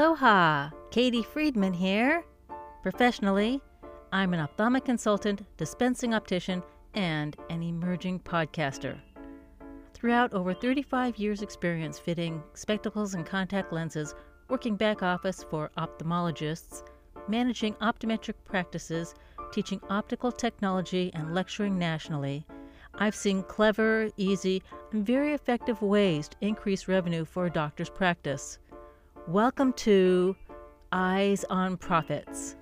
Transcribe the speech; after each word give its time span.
Aloha! 0.00 0.70
Katie 0.90 1.22
Friedman 1.22 1.74
here. 1.74 2.24
Professionally, 2.82 3.60
I'm 4.10 4.32
an 4.32 4.40
ophthalmic 4.40 4.86
consultant, 4.86 5.42
dispensing 5.58 6.14
optician, 6.14 6.62
and 6.94 7.36
an 7.50 7.62
emerging 7.62 8.20
podcaster. 8.20 8.98
Throughout 9.92 10.32
over 10.32 10.54
35 10.54 11.18
years' 11.18 11.42
experience 11.42 11.98
fitting 11.98 12.42
spectacles 12.54 13.12
and 13.12 13.26
contact 13.26 13.74
lenses, 13.74 14.14
working 14.48 14.74
back 14.74 15.02
office 15.02 15.44
for 15.50 15.70
ophthalmologists, 15.76 16.82
managing 17.28 17.74
optometric 17.74 18.36
practices, 18.46 19.14
teaching 19.52 19.82
optical 19.90 20.32
technology, 20.32 21.10
and 21.12 21.34
lecturing 21.34 21.78
nationally, 21.78 22.46
I've 22.94 23.14
seen 23.14 23.42
clever, 23.42 24.08
easy, 24.16 24.62
and 24.92 25.04
very 25.04 25.34
effective 25.34 25.82
ways 25.82 26.30
to 26.30 26.36
increase 26.40 26.88
revenue 26.88 27.26
for 27.26 27.44
a 27.44 27.50
doctor's 27.50 27.90
practice. 27.90 28.58
Welcome 29.30 29.74
to 29.74 30.34
Eyes 30.90 31.44
on 31.48 31.76
Profits. 31.76 32.56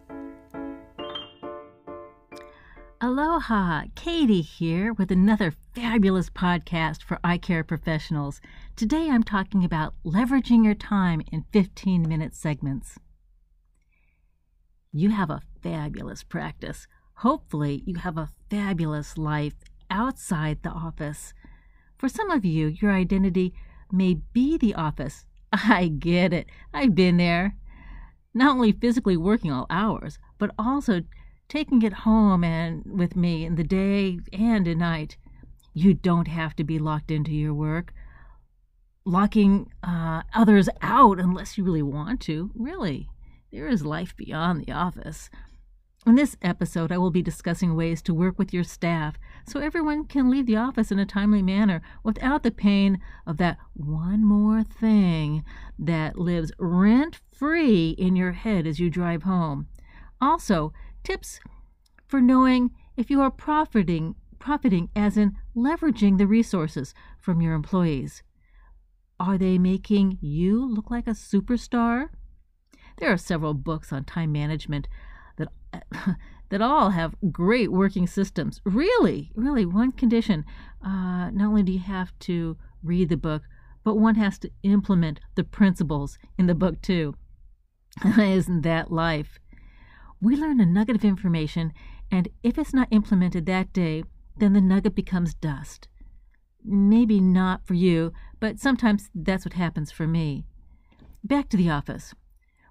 Aloha, 3.01 3.85
Katie 3.95 4.43
here 4.43 4.93
with 4.93 5.11
another 5.11 5.55
fabulous 5.75 6.29
podcast 6.29 7.03
for 7.03 7.19
eye 7.25 7.39
care 7.39 7.65
professionals. 7.65 8.43
Today 8.77 9.09
I'm 9.09 9.23
talking 9.23 9.65
about 9.65 9.95
leveraging 10.05 10.63
your 10.63 10.75
time 10.75 11.23
in 11.33 11.47
15 11.55 12.07
minute 12.07 12.35
segments. 12.35 12.99
You 14.93 15.09
have 15.09 15.31
a 15.31 15.41
fabulous 15.63 16.23
practice. 16.23 16.87
Hopefully, 17.15 17.83
you 17.87 17.95
have 17.95 18.19
a 18.19 18.29
fabulous 18.51 19.17
life 19.17 19.55
outside 19.89 20.63
the 20.63 20.69
office. 20.69 21.33
For 21.97 22.11
some 22.11 22.31
of 22.31 22.45
you, 22.45 22.67
your 22.67 22.93
identity 22.93 23.55
may 23.91 24.21
be 24.35 24.59
the 24.59 24.75
office. 24.75 25.25
I 25.53 25.89
get 25.89 26.33
it. 26.33 26.47
I've 26.73 26.95
been 26.95 27.17
there. 27.17 27.57
Not 28.35 28.53
only 28.55 28.73
physically 28.73 29.17
working 29.17 29.51
all 29.51 29.67
hours, 29.71 30.19
but 30.39 30.51
also 30.59 31.03
taking 31.49 31.83
it 31.83 31.93
home 31.93 32.45
and 32.45 32.83
with 32.87 33.17
me 33.17 33.45
in 33.45 33.57
the 33.57 33.65
day 33.65 34.19
and 34.33 34.69
at 34.69 34.77
night. 34.77 35.17
You 35.75 35.95
don't 35.95 36.29
have 36.29 36.55
to 36.57 36.65
be 36.65 36.79
locked 36.79 37.11
into 37.11 37.33
your 37.33 37.55
work, 37.55 37.93
locking 39.05 39.71
uh, 39.83 40.23
others 40.35 40.69
out 40.83 41.19
unless 41.19 41.57
you 41.57 41.65
really 41.65 41.83
want 41.83 42.21
to. 42.23 42.51
Really, 42.55 43.09
there 43.53 43.69
is 43.69 43.85
life 43.85 44.17
beyond 44.17 44.65
the 44.65 44.73
office. 44.73 45.31
In 46.09 46.15
this 46.15 46.39
episode, 46.41 46.91
I 46.91 46.97
will 46.97 47.11
be 47.11 47.21
discussing 47.21 47.77
ways 47.77 48.01
to 48.01 48.15
work 48.15 48.39
with 48.39 48.51
your 48.51 48.65
staff 48.65 49.19
so 49.47 49.61
everyone 49.61 50.07
can 50.07 50.31
leave 50.31 50.47
the 50.47 50.57
office 50.57 50.91
in 50.91 50.99
a 50.99 51.05
timely 51.05 51.43
manner 51.43 51.83
without 52.03 52.43
the 52.43 52.51
pain 52.51 52.99
of 53.27 53.37
that 53.37 53.59
one 53.75 54.25
more 54.25 54.63
thing 54.63 55.45
that 55.79 56.19
lives 56.19 56.51
rent 56.59 57.21
free 57.31 57.91
in 57.91 58.17
your 58.17 58.33
head 58.33 58.67
as 58.67 58.81
you 58.81 58.89
drive 58.89 59.25
home. 59.25 59.67
Also, 60.19 60.73
tips 61.05 61.41
for 62.07 62.23
knowing 62.23 62.71
if 62.97 63.11
you 63.11 63.21
are 63.21 63.31
profiting 63.31 64.15
profiting 64.39 64.89
as 64.97 65.19
in 65.19 65.37
leveraging 65.55 66.17
the 66.17 66.27
resources 66.27 66.95
from 67.21 67.43
your 67.43 67.53
employees. 67.53 68.23
Are 69.21 69.37
they 69.37 69.59
making 69.59 70.17
you 70.23 70.67
look 70.67 70.91
like 70.91 71.07
a 71.07 71.11
superstar? 71.11 72.09
There 72.97 73.13
are 73.13 73.19
several 73.19 73.53
books 73.53 73.93
on 73.93 74.05
time 74.05 74.33
management 74.33 74.89
that 76.51 76.63
all 76.63 76.91
have 76.91 77.15
great 77.31 77.71
working 77.73 78.07
systems. 78.07 78.61
Really, 78.65 79.31
really, 79.35 79.67
one 79.67 79.93
condition: 79.93 80.45
uh, 80.85 81.31
not 81.31 81.49
only 81.49 81.63
do 81.63 81.73
you 81.73 81.81
have 81.81 82.19
to 82.21 82.57
read 82.83 83.09
the 83.09 83.17
book, 83.17 83.43
but 83.85 83.99
one 83.99 84.17
has 84.17 84.39
to 84.41 84.51
implement 84.63 85.21
the 85.35 85.45
principles 85.45 86.19
in 86.39 86.47
the 86.47 86.55
book 86.55 86.81
too. 86.83 87.15
Isn't 88.19 88.63
that 88.63 88.93
life? 88.93 89.39
We 90.21 90.37
learn 90.37 90.61
a 90.61 90.67
nugget 90.67 90.97
of 90.97 91.05
information, 91.05 91.73
and 92.11 92.29
if 92.43 92.59
it's 92.59 92.75
not 92.75 92.89
implemented 92.91 93.47
that 93.47 93.73
day, 93.73 94.05
then 94.37 94.53
the 94.53 94.61
nugget 94.61 94.95
becomes 94.95 95.35
dust. 95.35 95.89
Maybe 96.65 97.21
not 97.21 97.67
for 97.67 97.75
you, 97.75 98.13
but 98.41 98.59
sometimes 98.59 99.11
that's 99.15 99.45
what 99.45 99.55
happens 99.55 99.91
for 99.91 100.07
me. 100.07 100.45
Back 101.25 101.49
to 101.51 101.57
the 101.57 101.71
office. 101.71 102.15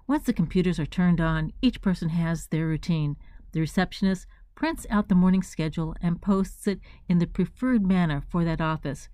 Once 0.08 0.24
the 0.24 0.32
computers 0.32 0.80
are 0.80 0.86
turned 0.86 1.20
on, 1.20 1.52
each 1.60 1.82
person 1.82 2.08
has 2.08 2.46
their 2.46 2.66
routine. 2.66 3.14
The 3.52 3.60
receptionist 3.60 4.26
prints 4.54 4.86
out 4.88 5.10
the 5.10 5.14
morning 5.14 5.42
schedule 5.42 5.94
and 6.00 6.22
posts 6.22 6.66
it 6.66 6.80
in 7.10 7.18
the 7.18 7.26
preferred 7.26 7.86
manner 7.86 8.22
for 8.26 8.42
that 8.42 8.60
office. 8.60 9.10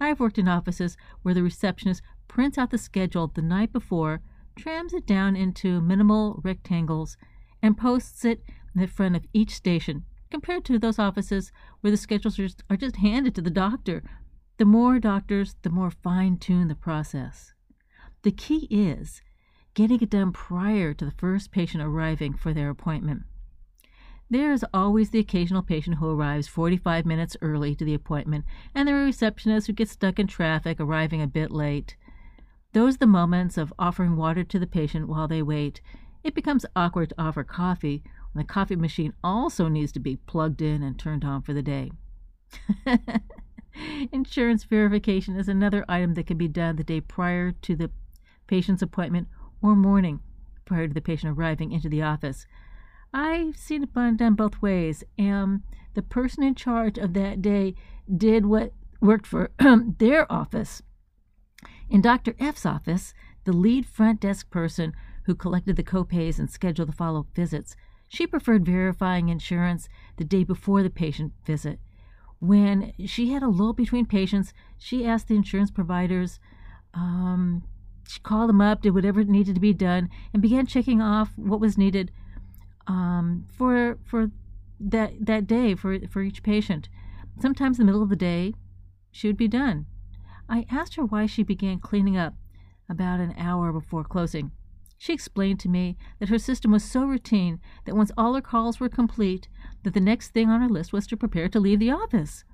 I've 0.00 0.18
worked 0.18 0.38
in 0.38 0.48
offices 0.48 0.96
where 1.20 1.34
the 1.34 1.42
receptionist 1.42 2.00
prints 2.26 2.56
out 2.56 2.70
the 2.70 2.78
schedule 2.78 3.28
the 3.28 3.42
night 3.42 3.70
before, 3.70 4.22
trams 4.56 4.94
it 4.94 5.06
down 5.06 5.36
into 5.36 5.82
minimal 5.82 6.40
rectangles, 6.42 7.18
and 7.62 7.76
posts 7.76 8.24
it 8.24 8.42
in 8.74 8.80
the 8.80 8.86
front 8.86 9.16
of 9.16 9.26
each 9.34 9.50
station, 9.50 10.04
compared 10.30 10.64
to 10.64 10.78
those 10.78 10.98
offices 10.98 11.52
where 11.82 11.90
the 11.90 11.98
schedules 11.98 12.38
are 12.38 12.44
just, 12.44 12.62
are 12.70 12.76
just 12.78 12.96
handed 12.96 13.34
to 13.34 13.42
the 13.42 13.50
doctor. 13.50 14.02
The 14.56 14.64
more 14.64 14.98
doctors, 14.98 15.56
the 15.60 15.70
more 15.70 15.90
fine 15.90 16.38
tuned 16.38 16.70
the 16.70 16.74
process. 16.74 17.52
The 18.22 18.32
key 18.32 18.66
is 18.70 19.20
getting 19.74 20.00
it 20.00 20.10
done 20.10 20.32
prior 20.32 20.92
to 20.94 21.04
the 21.04 21.10
first 21.12 21.50
patient 21.50 21.82
arriving 21.82 22.34
for 22.34 22.52
their 22.52 22.70
appointment. 22.70 23.22
There 24.28 24.52
is 24.52 24.64
always 24.72 25.10
the 25.10 25.18
occasional 25.18 25.62
patient 25.62 25.96
who 25.96 26.08
arrives 26.08 26.46
45 26.46 27.04
minutes 27.04 27.36
early 27.42 27.74
to 27.74 27.84
the 27.84 27.94
appointment, 27.94 28.44
and 28.74 28.86
the 28.86 28.94
receptionist 28.94 29.66
who 29.66 29.72
gets 29.72 29.90
stuck 29.90 30.20
in 30.20 30.28
traffic 30.28 30.78
arriving 30.78 31.20
a 31.20 31.26
bit 31.26 31.50
late. 31.50 31.96
Those 32.72 32.94
are 32.94 32.98
the 32.98 33.06
moments 33.06 33.58
of 33.58 33.72
offering 33.76 34.16
water 34.16 34.44
to 34.44 34.58
the 34.60 34.66
patient 34.68 35.08
while 35.08 35.26
they 35.26 35.42
wait. 35.42 35.80
It 36.22 36.34
becomes 36.34 36.64
awkward 36.76 37.08
to 37.08 37.20
offer 37.20 37.42
coffee 37.42 38.04
when 38.32 38.44
the 38.44 38.52
coffee 38.52 38.76
machine 38.76 39.14
also 39.24 39.66
needs 39.66 39.90
to 39.92 40.00
be 40.00 40.16
plugged 40.16 40.62
in 40.62 40.82
and 40.82 40.96
turned 40.96 41.24
on 41.24 41.42
for 41.42 41.52
the 41.52 41.62
day. 41.62 41.90
Insurance 44.12 44.62
verification 44.62 45.36
is 45.36 45.48
another 45.48 45.84
item 45.88 46.14
that 46.14 46.28
can 46.28 46.36
be 46.36 46.46
done 46.46 46.76
the 46.76 46.84
day 46.84 47.00
prior 47.00 47.50
to 47.50 47.74
the 47.74 47.90
patient's 48.46 48.82
appointment 48.82 49.26
or 49.62 49.74
morning 49.74 50.20
prior 50.64 50.88
to 50.88 50.94
the 50.94 51.00
patient 51.00 51.36
arriving 51.36 51.72
into 51.72 51.88
the 51.88 52.02
office. 52.02 52.46
I've 53.12 53.56
seen 53.56 53.82
it 53.82 53.92
done 53.94 54.34
both 54.34 54.62
ways, 54.62 55.02
and 55.18 55.62
the 55.94 56.02
person 56.02 56.42
in 56.42 56.54
charge 56.54 56.96
of 56.96 57.12
that 57.14 57.42
day 57.42 57.74
did 58.14 58.46
what 58.46 58.72
worked 59.00 59.26
for 59.26 59.50
their 59.98 60.30
office. 60.30 60.82
In 61.88 62.00
Dr. 62.00 62.34
F's 62.38 62.64
office, 62.64 63.14
the 63.44 63.52
lead 63.52 63.86
front 63.86 64.20
desk 64.20 64.50
person 64.50 64.92
who 65.24 65.34
collected 65.34 65.76
the 65.76 65.82
copays 65.82 66.38
and 66.38 66.50
scheduled 66.50 66.88
the 66.88 66.92
follow 66.92 67.20
up 67.20 67.34
visits, 67.34 67.74
she 68.08 68.26
preferred 68.26 68.64
verifying 68.64 69.28
insurance 69.28 69.88
the 70.16 70.24
day 70.24 70.44
before 70.44 70.82
the 70.82 70.90
patient 70.90 71.32
visit. 71.44 71.80
When 72.38 72.92
she 73.06 73.32
had 73.32 73.42
a 73.42 73.48
lull 73.48 73.72
between 73.72 74.06
patients, 74.06 74.52
she 74.78 75.04
asked 75.04 75.28
the 75.28 75.36
insurance 75.36 75.70
providers 75.70 76.40
um, 76.94 77.64
she 78.06 78.20
called 78.20 78.48
them 78.48 78.60
up, 78.60 78.82
did 78.82 78.94
whatever 78.94 79.22
needed 79.24 79.54
to 79.54 79.60
be 79.60 79.72
done, 79.72 80.08
and 80.32 80.42
began 80.42 80.66
checking 80.66 81.00
off 81.00 81.32
what 81.36 81.60
was 81.60 81.78
needed 81.78 82.10
um, 82.86 83.46
for 83.48 83.98
for 84.04 84.30
that 84.80 85.12
that 85.20 85.46
day 85.46 85.74
for 85.74 85.98
for 86.08 86.22
each 86.22 86.42
patient. 86.42 86.88
Sometimes 87.40 87.78
in 87.78 87.86
the 87.86 87.92
middle 87.92 88.02
of 88.02 88.08
the 88.08 88.16
day, 88.16 88.54
she 89.10 89.26
would 89.26 89.36
be 89.36 89.48
done. 89.48 89.86
I 90.48 90.66
asked 90.70 90.96
her 90.96 91.04
why 91.04 91.26
she 91.26 91.42
began 91.42 91.78
cleaning 91.78 92.16
up 92.16 92.34
about 92.88 93.20
an 93.20 93.34
hour 93.38 93.72
before 93.72 94.04
closing. 94.04 94.50
She 94.98 95.14
explained 95.14 95.60
to 95.60 95.68
me 95.68 95.96
that 96.18 96.28
her 96.28 96.38
system 96.38 96.72
was 96.72 96.84
so 96.84 97.04
routine 97.06 97.60
that 97.86 97.96
once 97.96 98.10
all 98.18 98.34
her 98.34 98.42
calls 98.42 98.80
were 98.80 98.88
complete, 98.88 99.48
that 99.82 99.94
the 99.94 100.00
next 100.00 100.30
thing 100.30 100.50
on 100.50 100.60
her 100.60 100.68
list 100.68 100.92
was 100.92 101.06
to 101.06 101.16
prepare 101.16 101.48
to 101.48 101.60
leave 101.60 101.78
the 101.78 101.90
office. 101.90 102.44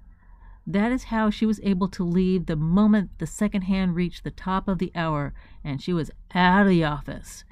That 0.66 0.90
is 0.90 1.04
how 1.04 1.30
she 1.30 1.46
was 1.46 1.60
able 1.62 1.88
to 1.88 2.02
leave 2.02 2.46
the 2.46 2.56
moment 2.56 3.18
the 3.18 3.26
second 3.26 3.62
hand 3.62 3.94
reached 3.94 4.24
the 4.24 4.32
top 4.32 4.66
of 4.66 4.78
the 4.78 4.90
hour 4.94 5.32
and 5.62 5.80
she 5.80 5.92
was 5.92 6.10
out 6.34 6.62
of 6.62 6.68
the 6.68 6.82
office. 6.82 7.44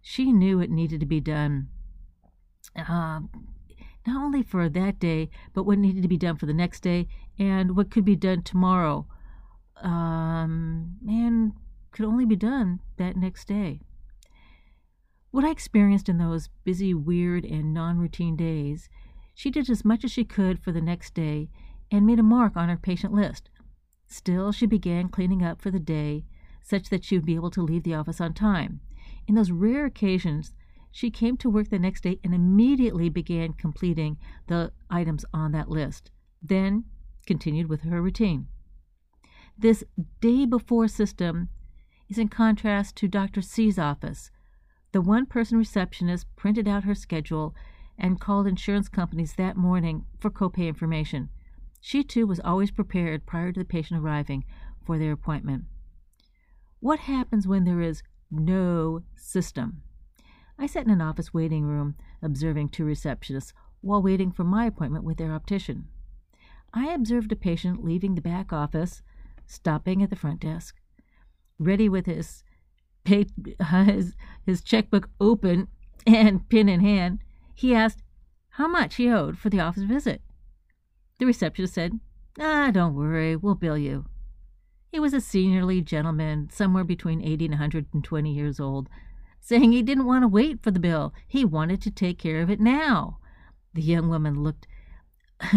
She 0.00 0.32
knew 0.32 0.60
it 0.60 0.70
needed 0.70 0.98
to 1.00 1.06
be 1.06 1.20
done. 1.20 1.68
Uh, 2.74 3.20
not 4.04 4.24
only 4.24 4.42
for 4.42 4.68
that 4.68 4.98
day, 4.98 5.30
but 5.52 5.62
what 5.62 5.78
needed 5.78 6.02
to 6.02 6.08
be 6.08 6.16
done 6.16 6.36
for 6.36 6.46
the 6.46 6.52
next 6.52 6.80
day 6.80 7.06
and 7.38 7.76
what 7.76 7.90
could 7.92 8.04
be 8.04 8.16
done 8.16 8.42
tomorrow. 8.42 9.06
Um, 9.76 10.96
and 11.06 11.52
could 11.92 12.06
only 12.06 12.24
be 12.24 12.36
done 12.36 12.80
that 12.96 13.16
next 13.16 13.46
day. 13.46 13.80
What 15.30 15.44
I 15.44 15.50
experienced 15.50 16.08
in 16.08 16.18
those 16.18 16.48
busy, 16.64 16.92
weird, 16.92 17.44
and 17.44 17.72
non 17.72 17.98
routine 17.98 18.36
days, 18.36 18.88
she 19.34 19.50
did 19.50 19.70
as 19.70 19.84
much 19.84 20.04
as 20.04 20.10
she 20.10 20.24
could 20.24 20.58
for 20.58 20.72
the 20.72 20.80
next 20.80 21.14
day 21.14 21.48
and 21.92 22.06
made 22.06 22.18
a 22.18 22.24
mark 22.24 22.56
on 22.56 22.70
her 22.70 22.76
patient 22.76 23.12
list. 23.12 23.50
Still, 24.08 24.50
she 24.50 24.66
began 24.66 25.10
cleaning 25.10 25.44
up 25.44 25.60
for 25.60 25.70
the 25.70 25.78
day 25.78 26.24
such 26.62 26.88
that 26.88 27.04
she 27.04 27.16
would 27.16 27.26
be 27.26 27.34
able 27.34 27.50
to 27.50 27.62
leave 27.62 27.82
the 27.82 27.94
office 27.94 28.20
on 28.20 28.32
time. 28.32 28.80
In 29.28 29.34
those 29.34 29.50
rare 29.50 29.84
occasions, 29.84 30.54
she 30.90 31.10
came 31.10 31.36
to 31.36 31.50
work 31.50 31.68
the 31.68 31.78
next 31.78 32.02
day 32.02 32.18
and 32.24 32.34
immediately 32.34 33.08
began 33.08 33.52
completing 33.52 34.16
the 34.46 34.72
items 34.90 35.24
on 35.34 35.52
that 35.52 35.68
list, 35.68 36.10
then 36.42 36.84
continued 37.26 37.68
with 37.68 37.82
her 37.82 38.00
routine. 38.00 38.46
This 39.56 39.84
day 40.20 40.46
before 40.46 40.88
system 40.88 41.50
is 42.08 42.18
in 42.18 42.28
contrast 42.28 42.96
to 42.96 43.08
Dr. 43.08 43.42
C's 43.42 43.78
office. 43.78 44.30
The 44.92 45.00
one 45.00 45.26
person 45.26 45.58
receptionist 45.58 46.26
printed 46.36 46.66
out 46.66 46.84
her 46.84 46.94
schedule 46.94 47.54
and 47.98 48.20
called 48.20 48.46
insurance 48.46 48.88
companies 48.88 49.34
that 49.34 49.56
morning 49.56 50.04
for 50.18 50.30
copay 50.30 50.68
information. 50.68 51.28
She 51.84 52.04
too 52.04 52.28
was 52.28 52.38
always 52.38 52.70
prepared 52.70 53.26
prior 53.26 53.50
to 53.50 53.58
the 53.58 53.66
patient 53.66 54.00
arriving 54.00 54.44
for 54.86 54.98
their 54.98 55.10
appointment. 55.10 55.64
What 56.78 57.00
happens 57.00 57.48
when 57.48 57.64
there 57.64 57.80
is 57.80 58.04
no 58.30 59.02
system? 59.16 59.82
I 60.56 60.66
sat 60.66 60.84
in 60.84 60.92
an 60.92 61.00
office 61.00 61.34
waiting 61.34 61.64
room 61.64 61.96
observing 62.22 62.68
two 62.68 62.84
receptionists 62.84 63.52
while 63.80 64.00
waiting 64.00 64.30
for 64.30 64.44
my 64.44 64.64
appointment 64.66 65.04
with 65.04 65.16
their 65.16 65.32
optician. 65.32 65.88
I 66.72 66.92
observed 66.92 67.32
a 67.32 67.36
patient 67.36 67.84
leaving 67.84 68.14
the 68.14 68.20
back 68.20 68.52
office, 68.52 69.02
stopping 69.44 70.04
at 70.04 70.10
the 70.10 70.16
front 70.16 70.40
desk, 70.40 70.76
ready 71.58 71.88
with 71.88 72.06
his 72.06 72.44
pay, 73.02 73.26
uh, 73.58 73.84
his, 73.84 74.14
his 74.46 74.62
checkbook 74.62 75.10
open 75.20 75.66
and 76.06 76.48
pen 76.48 76.68
in 76.68 76.78
hand. 76.78 77.18
He 77.56 77.74
asked 77.74 78.04
how 78.50 78.68
much 78.68 78.94
he 78.94 79.10
owed 79.10 79.36
for 79.36 79.50
the 79.50 79.58
office 79.58 79.82
visit. 79.82 80.22
The 81.22 81.26
receptionist 81.26 81.74
said, 81.74 82.00
Ah, 82.40 82.72
don't 82.72 82.96
worry, 82.96 83.36
we'll 83.36 83.54
bill 83.54 83.78
you. 83.78 84.06
He 84.90 84.98
was 84.98 85.14
a 85.14 85.18
seniorly 85.18 85.80
gentleman, 85.84 86.50
somewhere 86.50 86.82
between 86.82 87.22
80 87.22 87.44
and 87.44 87.52
120 87.52 88.32
years 88.32 88.58
old, 88.58 88.88
saying 89.40 89.70
he 89.70 89.84
didn't 89.84 90.06
want 90.06 90.24
to 90.24 90.26
wait 90.26 90.64
for 90.64 90.72
the 90.72 90.80
bill. 90.80 91.14
He 91.28 91.44
wanted 91.44 91.80
to 91.82 91.92
take 91.92 92.18
care 92.18 92.42
of 92.42 92.50
it 92.50 92.58
now. 92.58 93.18
The 93.72 93.82
young 93.82 94.08
woman 94.08 94.42
looked 94.42 94.66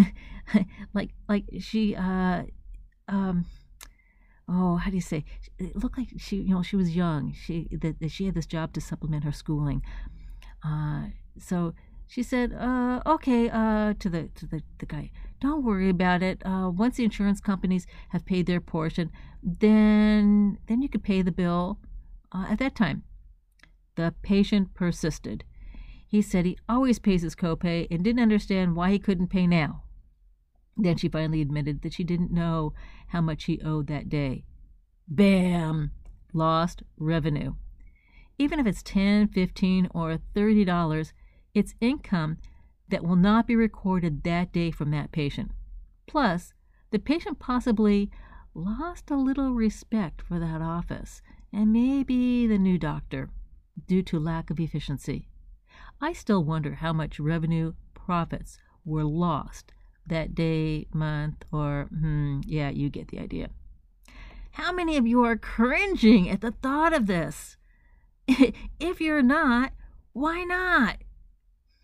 like 0.94 1.10
like 1.28 1.46
she 1.58 1.96
uh 1.96 2.44
um 3.08 3.48
oh 4.48 4.76
how 4.76 4.92
do 4.92 4.96
you 4.96 5.02
say 5.02 5.26
it 5.58 5.76
looked 5.76 5.98
like 5.98 6.10
she 6.18 6.36
you 6.36 6.54
know 6.54 6.62
she 6.62 6.76
was 6.76 6.96
young 6.96 7.34
she 7.34 7.68
that, 7.72 8.00
that 8.00 8.12
she 8.12 8.28
had 8.28 8.36
this 8.36 8.46
job 8.46 8.72
to 8.74 8.82
supplement 8.82 9.24
her 9.24 9.32
schooling 9.32 9.82
uh 10.64 11.06
so 11.40 11.74
she 12.08 12.24
said 12.24 12.54
uh 12.54 13.02
okay 13.06 13.50
uh 13.50 13.94
to 14.00 14.10
the 14.10 14.30
to 14.36 14.46
the, 14.46 14.62
the 14.80 14.86
guy 14.86 15.12
don't 15.40 15.64
worry 15.64 15.90
about 15.90 16.24
it 16.24 16.42
uh 16.46 16.70
once 16.70 16.98
the 16.98 17.04
insurance 17.04 17.40
companies 17.40 17.88
have 18.10 18.26
paid 18.26 18.46
their 18.46 18.62
portion 18.62 19.12
then 19.44 20.58
then 20.68 20.82
you 20.82 20.90
could 20.90 21.04
pay 21.04 21.22
the 21.22 21.32
bill 21.32 21.80
uh, 22.32 22.46
at 22.50 22.60
that 22.60 22.76
time 22.76 23.04
the 23.96 24.14
patient 24.22 24.74
persisted 24.74 25.44
he 26.08 26.22
said 26.22 26.46
he 26.46 26.58
always 26.70 27.00
pays 27.00 27.22
his 27.22 27.36
copay 27.36 27.88
and 27.90 28.04
didn't 28.04 28.22
understand 28.22 28.76
why 28.76 28.92
he 28.92 29.00
couldn't 29.00 29.28
pay 29.28 29.48
now 29.48 29.84
then 30.78 30.98
she 30.98 31.08
finally 31.08 31.42
admitted 31.42 31.82
that 31.82 31.94
she 31.94 32.04
didn't 32.04 32.32
know 32.32 32.74
how 33.08 33.22
much 33.22 33.46
he 33.46 33.62
owed 33.62 33.88
that 33.88 34.10
day. 34.10 34.44
Bam! 35.08 35.92
Lost 36.34 36.84
revenue. 36.98 37.56
Even 38.38 38.60
if 38.60 38.68
it's 38.68 38.84
10, 38.84 39.30
15, 39.30 39.88
or 39.94 40.20
$30, 40.36 41.14
it's 41.56 41.74
income 41.82 42.38
that 42.90 43.04
will 43.04 43.16
not 43.16 43.48
be 43.48 43.56
recorded 43.56 44.24
that 44.24 44.52
day 44.52 44.70
from 44.70 44.92
that 44.92 45.12
patient. 45.12 45.52
Plus, 46.06 46.54
the 46.92 47.00
patient 47.00 47.40
possibly 47.40 48.12
lost 48.54 49.10
a 49.10 49.16
little 49.16 49.54
respect 49.54 50.22
for 50.22 50.38
that 50.40 50.62
office 50.62 51.22
and 51.52 51.74
maybe 51.74 52.46
the 52.46 52.58
new 52.58 52.78
doctor 52.78 53.30
due 53.88 54.04
to 54.04 54.20
lack 54.20 54.50
of 54.50 54.60
efficiency. 54.60 55.28
I 56.00 56.14
still 56.14 56.44
wonder 56.44 56.76
how 56.76 56.94
much 56.94 57.20
revenue 57.20 57.74
profits 57.94 58.58
were 58.84 59.04
lost 59.04 59.74
that 60.06 60.36
day, 60.36 60.88
month, 60.94 61.44
or 61.52 61.88
hmm, 61.90 62.42
yeah, 62.46 62.70
you 62.70 62.90
get 62.90 63.08
the 63.08 63.20
idea. 63.20 63.50
How 64.52 64.72
many 64.72 64.98
of 64.98 65.08
you 65.08 65.24
are 65.24 65.36
cringing 65.36 66.30
at 66.30 66.42
the 66.42 66.52
thought 66.52 66.94
of 66.94 67.08
this? 67.08 67.58
if 68.28 69.02
you're 69.02 69.24
not, 69.24 69.74
why 70.14 70.44
not? 70.44 70.98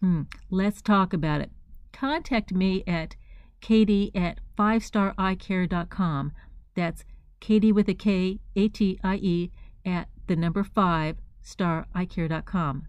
Hmm, 0.01 0.23
let's 0.49 0.81
talk 0.81 1.13
about 1.13 1.41
it. 1.41 1.51
Contact 1.93 2.51
me 2.53 2.83
at 2.87 3.15
katie 3.61 4.11
at 4.15 4.39
fivestareyecare.com. 4.57 6.31
That's 6.75 7.05
Katie 7.39 7.71
with 7.71 7.89
a 7.89 7.93
K, 7.95 8.39
A 8.55 8.67
T 8.67 8.99
I 9.03 9.15
E, 9.15 9.51
at 9.83 10.09
the 10.27 10.35
number 10.35 10.63
five 10.63 11.17
star 11.41 11.87
stareyecare.com. 11.95 12.87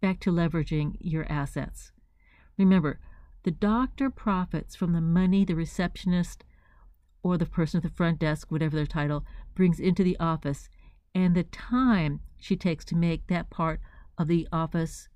Back 0.00 0.20
to 0.20 0.30
leveraging 0.30 0.96
your 1.00 1.30
assets. 1.32 1.90
Remember, 2.56 3.00
the 3.42 3.50
doctor 3.50 4.10
profits 4.10 4.76
from 4.76 4.92
the 4.92 5.00
money 5.00 5.44
the 5.44 5.54
receptionist 5.54 6.44
or 7.22 7.38
the 7.38 7.46
person 7.46 7.78
at 7.78 7.82
the 7.82 7.96
front 7.96 8.18
desk, 8.18 8.50
whatever 8.50 8.76
their 8.76 8.86
title, 8.86 9.24
brings 9.54 9.80
into 9.80 10.04
the 10.04 10.18
office 10.18 10.68
and 11.14 11.34
the 11.34 11.44
time 11.44 12.20
she 12.36 12.54
takes 12.54 12.84
to 12.84 12.96
make 12.96 13.26
that 13.26 13.50
part 13.50 13.80
of 14.18 14.28
the 14.28 14.46
office, 14.52 15.08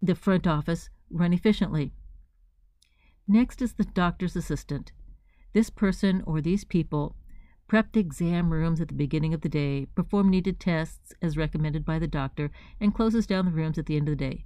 the 0.00 0.14
front 0.14 0.46
office, 0.46 0.90
run 1.10 1.32
efficiently. 1.32 1.92
Next 3.26 3.60
is 3.60 3.74
the 3.74 3.84
doctor's 3.84 4.36
assistant. 4.36 4.92
This 5.52 5.70
person 5.70 6.22
or 6.26 6.40
these 6.40 6.64
people 6.64 7.16
prep 7.68 7.92
the 7.92 8.00
exam 8.00 8.50
rooms 8.50 8.80
at 8.80 8.88
the 8.88 8.94
beginning 8.94 9.34
of 9.34 9.42
the 9.42 9.48
day, 9.48 9.86
perform 9.94 10.30
needed 10.30 10.58
tests 10.58 11.12
as 11.20 11.36
recommended 11.36 11.84
by 11.84 11.98
the 11.98 12.06
doctor, 12.06 12.50
and 12.80 12.94
closes 12.94 13.26
down 13.26 13.44
the 13.44 13.52
rooms 13.52 13.78
at 13.78 13.86
the 13.86 13.96
end 13.96 14.08
of 14.08 14.16
the 14.16 14.24
day. 14.24 14.44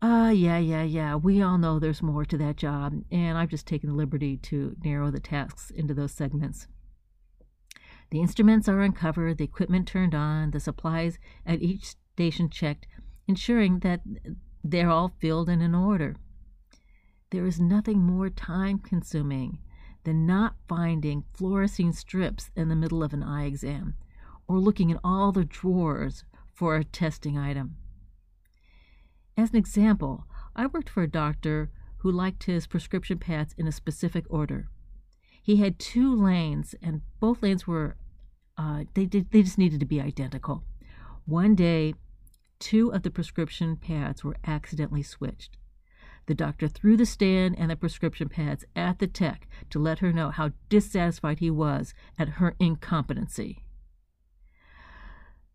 Ah, 0.00 0.26
uh, 0.26 0.30
yeah, 0.30 0.58
yeah, 0.58 0.82
yeah. 0.82 1.16
We 1.16 1.42
all 1.42 1.58
know 1.58 1.78
there's 1.78 2.02
more 2.02 2.24
to 2.26 2.36
that 2.38 2.56
job, 2.56 3.02
and 3.10 3.36
I've 3.36 3.48
just 3.48 3.66
taken 3.66 3.88
the 3.88 3.96
liberty 3.96 4.36
to 4.36 4.76
narrow 4.84 5.10
the 5.10 5.18
tasks 5.18 5.70
into 5.70 5.94
those 5.94 6.12
segments. 6.12 6.68
The 8.10 8.20
instruments 8.20 8.68
are 8.68 8.80
uncovered, 8.80 9.38
the 9.38 9.44
equipment 9.44 9.88
turned 9.88 10.14
on, 10.14 10.52
the 10.52 10.60
supplies 10.60 11.18
at 11.44 11.62
each 11.62 11.96
station 12.14 12.48
checked, 12.48 12.86
ensuring 13.28 13.80
that 13.80 14.00
they're 14.64 14.90
all 14.90 15.12
filled 15.20 15.48
and 15.48 15.62
in 15.62 15.74
order. 15.74 16.16
There 17.30 17.46
is 17.46 17.60
nothing 17.60 18.00
more 18.00 18.30
time 18.30 18.78
consuming 18.78 19.58
than 20.04 20.26
not 20.26 20.56
finding 20.66 21.24
fluorescein 21.36 21.94
strips 21.94 22.50
in 22.56 22.68
the 22.68 22.76
middle 22.76 23.02
of 23.02 23.12
an 23.12 23.22
eye 23.22 23.44
exam 23.44 23.94
or 24.48 24.58
looking 24.58 24.88
in 24.90 24.98
all 25.04 25.30
the 25.30 25.44
drawers 25.44 26.24
for 26.54 26.76
a 26.76 26.84
testing 26.84 27.36
item. 27.36 27.76
As 29.36 29.50
an 29.50 29.56
example, 29.56 30.24
I 30.56 30.66
worked 30.66 30.88
for 30.88 31.02
a 31.02 31.10
doctor 31.10 31.70
who 31.98 32.10
liked 32.10 32.44
his 32.44 32.66
prescription 32.66 33.18
pads 33.18 33.54
in 33.58 33.68
a 33.68 33.72
specific 33.72 34.24
order. 34.30 34.68
He 35.42 35.56
had 35.56 35.78
two 35.78 36.14
lanes, 36.14 36.74
and 36.82 37.02
both 37.20 37.42
lanes 37.42 37.66
were, 37.66 37.96
uh, 38.56 38.84
they, 38.94 39.06
did, 39.06 39.30
they 39.30 39.42
just 39.42 39.58
needed 39.58 39.80
to 39.80 39.86
be 39.86 40.00
identical. 40.00 40.64
One 41.26 41.54
day, 41.54 41.94
two 42.58 42.92
of 42.92 43.02
the 43.02 43.10
prescription 43.10 43.76
pads 43.76 44.24
were 44.24 44.36
accidentally 44.44 45.02
switched. 45.02 45.56
The 46.26 46.34
doctor 46.34 46.68
threw 46.68 46.96
the 46.96 47.06
stand 47.06 47.58
and 47.58 47.70
the 47.70 47.76
prescription 47.76 48.28
pads 48.28 48.64
at 48.76 48.98
the 48.98 49.06
tech 49.06 49.48
to 49.70 49.78
let 49.78 50.00
her 50.00 50.12
know 50.12 50.30
how 50.30 50.52
dissatisfied 50.68 51.38
he 51.38 51.50
was 51.50 51.94
at 52.18 52.28
her 52.28 52.54
incompetency. 52.60 53.64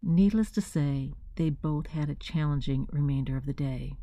Needless 0.01 0.51
to 0.51 0.61
say, 0.61 1.13
they 1.35 1.49
both 1.49 1.87
had 1.87 2.09
a 2.09 2.15
challenging 2.15 2.87
remainder 2.91 3.37
of 3.37 3.45
the 3.45 3.53
day. 3.53 3.93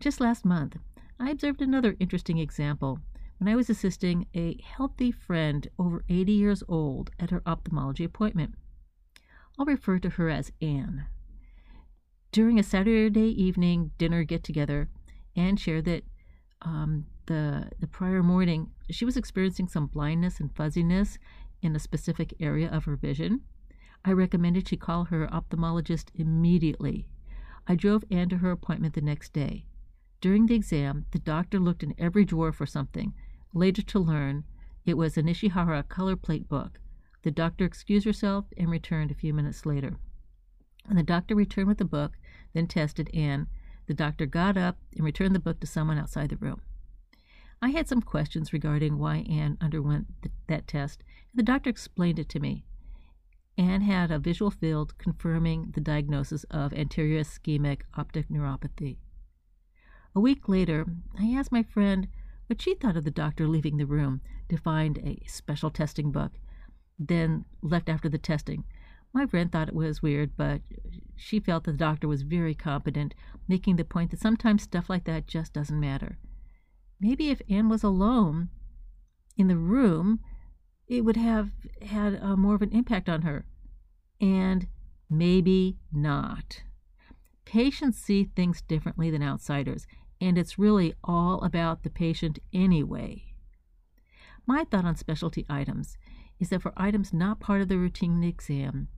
Just 0.00 0.20
last 0.20 0.44
month, 0.44 0.76
I 1.18 1.30
observed 1.30 1.62
another 1.62 1.96
interesting 1.98 2.38
example 2.38 3.00
when 3.38 3.48
I 3.48 3.56
was 3.56 3.70
assisting 3.70 4.26
a 4.34 4.60
healthy 4.62 5.10
friend 5.10 5.68
over 5.78 6.04
80 6.08 6.32
years 6.32 6.62
old 6.68 7.10
at 7.18 7.30
her 7.30 7.42
ophthalmology 7.46 8.04
appointment. 8.04 8.54
I'll 9.58 9.66
refer 9.66 9.98
to 10.00 10.10
her 10.10 10.28
as 10.28 10.52
Anne. 10.60 11.06
During 12.30 12.58
a 12.58 12.62
Saturday 12.62 13.30
evening 13.42 13.92
dinner 13.96 14.22
get 14.22 14.44
together, 14.44 14.88
Anne 15.34 15.56
shared 15.56 15.86
that 15.86 16.04
um, 16.60 17.06
the, 17.26 17.70
the 17.80 17.86
prior 17.86 18.22
morning 18.22 18.70
she 18.90 19.04
was 19.04 19.16
experiencing 19.16 19.68
some 19.68 19.86
blindness 19.86 20.38
and 20.38 20.54
fuzziness 20.54 21.18
in 21.62 21.74
a 21.74 21.78
specific 21.78 22.34
area 22.38 22.68
of 22.70 22.84
her 22.84 22.96
vision. 22.96 23.40
I 24.04 24.12
recommended 24.12 24.68
she 24.68 24.76
call 24.76 25.04
her 25.04 25.26
ophthalmologist 25.28 26.10
immediately. 26.14 27.06
I 27.66 27.74
drove 27.74 28.04
Anne 28.10 28.28
to 28.28 28.38
her 28.38 28.50
appointment 28.50 28.94
the 28.94 29.00
next 29.00 29.32
day. 29.32 29.64
During 30.20 30.46
the 30.46 30.54
exam, 30.54 31.06
the 31.12 31.18
doctor 31.18 31.58
looked 31.58 31.82
in 31.82 31.94
every 31.98 32.24
drawer 32.24 32.52
for 32.52 32.66
something, 32.66 33.14
later 33.54 33.82
to 33.82 33.98
learn 33.98 34.44
it 34.84 34.96
was 34.96 35.16
an 35.16 35.26
Ishihara 35.26 35.88
color 35.88 36.16
plate 36.16 36.48
book. 36.48 36.80
The 37.22 37.30
doctor 37.30 37.64
excused 37.64 38.06
herself 38.06 38.46
and 38.56 38.70
returned 38.70 39.10
a 39.10 39.14
few 39.14 39.34
minutes 39.34 39.66
later. 39.66 39.98
When 40.88 40.96
the 40.96 41.02
doctor 41.02 41.34
returned 41.34 41.68
with 41.68 41.76
the 41.76 41.84
book, 41.84 42.16
then 42.54 42.66
tested 42.66 43.10
Anne, 43.12 43.46
the 43.86 43.92
doctor 43.92 44.24
got 44.24 44.56
up 44.56 44.78
and 44.96 45.04
returned 45.04 45.34
the 45.34 45.38
book 45.38 45.60
to 45.60 45.66
someone 45.66 45.98
outside 45.98 46.30
the 46.30 46.38
room. 46.38 46.62
I 47.60 47.70
had 47.70 47.88
some 47.88 48.00
questions 48.00 48.54
regarding 48.54 48.96
why 48.96 49.18
Anne 49.28 49.58
underwent 49.60 50.06
th- 50.22 50.32
that 50.46 50.66
test, 50.66 51.04
and 51.32 51.38
the 51.38 51.42
doctor 51.42 51.68
explained 51.68 52.18
it 52.18 52.30
to 52.30 52.40
me 52.40 52.64
and 53.58 53.82
had 53.82 54.10
a 54.10 54.18
visual 54.18 54.50
field 54.50 54.96
confirming 54.96 55.72
the 55.74 55.80
diagnosis 55.82 56.44
of 56.44 56.72
anterior 56.72 57.20
ischemic 57.20 57.82
optic 57.98 58.30
neuropathy. 58.30 58.96
A 60.14 60.20
week 60.20 60.48
later, 60.48 60.86
I 61.20 61.32
asked 61.32 61.52
my 61.52 61.64
friend 61.64 62.08
what 62.46 62.62
she 62.62 62.74
thought 62.74 62.96
of 62.96 63.04
the 63.04 63.10
doctor 63.10 63.46
leaving 63.46 63.76
the 63.76 63.84
room 63.84 64.22
to 64.48 64.56
find 64.56 64.96
a 64.98 65.22
special 65.26 65.70
testing 65.70 66.12
book. 66.12 66.32
then 66.98 67.44
left 67.62 67.88
after 67.88 68.08
the 68.08 68.18
testing. 68.18 68.64
My 69.12 69.26
friend 69.26 69.50
thought 69.50 69.68
it 69.68 69.74
was 69.74 70.02
weird, 70.02 70.36
but 70.36 70.60
she 71.16 71.40
felt 71.40 71.64
that 71.64 71.72
the 71.72 71.78
doctor 71.78 72.06
was 72.06 72.22
very 72.22 72.54
competent, 72.54 73.14
making 73.48 73.76
the 73.76 73.84
point 73.84 74.10
that 74.10 74.20
sometimes 74.20 74.62
stuff 74.62 74.88
like 74.88 75.04
that 75.04 75.26
just 75.26 75.52
doesn't 75.52 75.80
matter. 75.80 76.18
Maybe 77.00 77.30
if 77.30 77.40
Anne 77.48 77.68
was 77.68 77.82
alone 77.82 78.50
in 79.36 79.48
the 79.48 79.56
room, 79.56 80.20
it 80.86 81.04
would 81.04 81.16
have 81.16 81.50
had 81.82 82.20
uh, 82.22 82.36
more 82.36 82.54
of 82.54 82.62
an 82.62 82.70
impact 82.70 83.08
on 83.08 83.22
her. 83.22 83.46
And 84.20 84.66
maybe 85.08 85.78
not. 85.92 86.62
Patients 87.44 87.98
see 87.98 88.24
things 88.24 88.62
differently 88.62 89.10
than 89.10 89.22
outsiders, 89.22 89.86
and 90.20 90.36
it's 90.36 90.58
really 90.58 90.94
all 91.02 91.40
about 91.42 91.82
the 91.82 91.90
patient 91.90 92.38
anyway. 92.52 93.24
My 94.46 94.64
thought 94.64 94.84
on 94.84 94.96
specialty 94.96 95.46
items 95.48 95.96
is 96.40 96.50
that 96.50 96.62
for 96.62 96.72
items 96.76 97.12
not 97.12 97.40
part 97.40 97.60
of 97.60 97.68
the 97.68 97.78
routine 97.78 98.22
exam, 98.22 98.88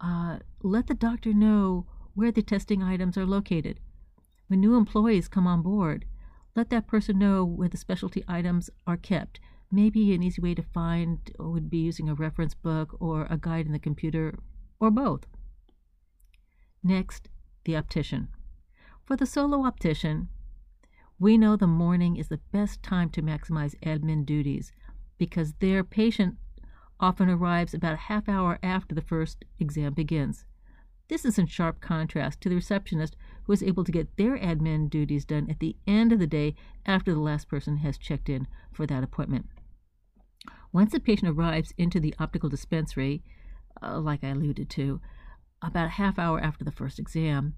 uh, 0.00 0.38
let 0.62 0.86
the 0.86 0.94
doctor 0.94 1.32
know 1.32 1.86
where 2.14 2.32
the 2.32 2.42
testing 2.42 2.82
items 2.82 3.16
are 3.16 3.26
located. 3.26 3.80
When 4.48 4.60
new 4.60 4.76
employees 4.76 5.28
come 5.28 5.46
on 5.46 5.62
board, 5.62 6.04
let 6.56 6.70
that 6.70 6.86
person 6.86 7.18
know 7.18 7.44
where 7.44 7.68
the 7.68 7.76
specialty 7.76 8.24
items 8.26 8.70
are 8.86 8.96
kept. 8.96 9.40
Maybe 9.70 10.14
an 10.14 10.22
easy 10.22 10.40
way 10.40 10.54
to 10.54 10.62
find 10.62 11.18
would 11.38 11.68
be 11.70 11.78
using 11.78 12.08
a 12.08 12.14
reference 12.14 12.54
book 12.54 12.96
or 13.00 13.26
a 13.28 13.36
guide 13.36 13.66
in 13.66 13.72
the 13.72 13.78
computer, 13.78 14.38
or 14.80 14.90
both. 14.90 15.26
Next, 16.82 17.28
the 17.64 17.76
optician. 17.76 18.28
For 19.04 19.16
the 19.16 19.26
solo 19.26 19.64
optician, 19.64 20.28
we 21.18 21.36
know 21.36 21.56
the 21.56 21.66
morning 21.66 22.16
is 22.16 22.28
the 22.28 22.40
best 22.52 22.82
time 22.82 23.10
to 23.10 23.22
maximize 23.22 23.78
admin 23.80 24.24
duties 24.24 24.72
because 25.18 25.54
their 25.54 25.82
patient 25.84 26.36
often 27.00 27.28
arrives 27.28 27.74
about 27.74 27.94
a 27.94 27.96
half 27.96 28.28
hour 28.28 28.58
after 28.62 28.94
the 28.94 29.02
first 29.02 29.44
exam 29.58 29.94
begins. 29.94 30.44
This 31.08 31.24
is 31.24 31.38
in 31.38 31.46
sharp 31.46 31.80
contrast 31.80 32.40
to 32.42 32.48
the 32.48 32.54
receptionist 32.56 33.16
who 33.44 33.52
is 33.52 33.62
able 33.62 33.84
to 33.84 33.92
get 33.92 34.16
their 34.16 34.36
admin 34.38 34.90
duties 34.90 35.24
done 35.24 35.48
at 35.48 35.58
the 35.58 35.76
end 35.86 36.12
of 36.12 36.18
the 36.18 36.26
day 36.26 36.54
after 36.84 37.14
the 37.14 37.20
last 37.20 37.48
person 37.48 37.78
has 37.78 37.96
checked 37.96 38.28
in 38.28 38.46
for 38.72 38.86
that 38.86 39.02
appointment. 39.02 39.46
Once 40.72 40.92
the 40.92 41.00
patient 41.00 41.30
arrives 41.30 41.72
into 41.78 41.98
the 41.98 42.14
optical 42.18 42.50
dispensary, 42.50 43.22
uh, 43.82 43.98
like 43.98 44.22
I 44.22 44.28
alluded 44.28 44.68
to, 44.70 45.00
about 45.62 45.86
a 45.86 45.90
half 45.90 46.18
hour 46.18 46.40
after 46.40 46.62
the 46.62 46.72
first 46.72 46.98
exam, 46.98 47.54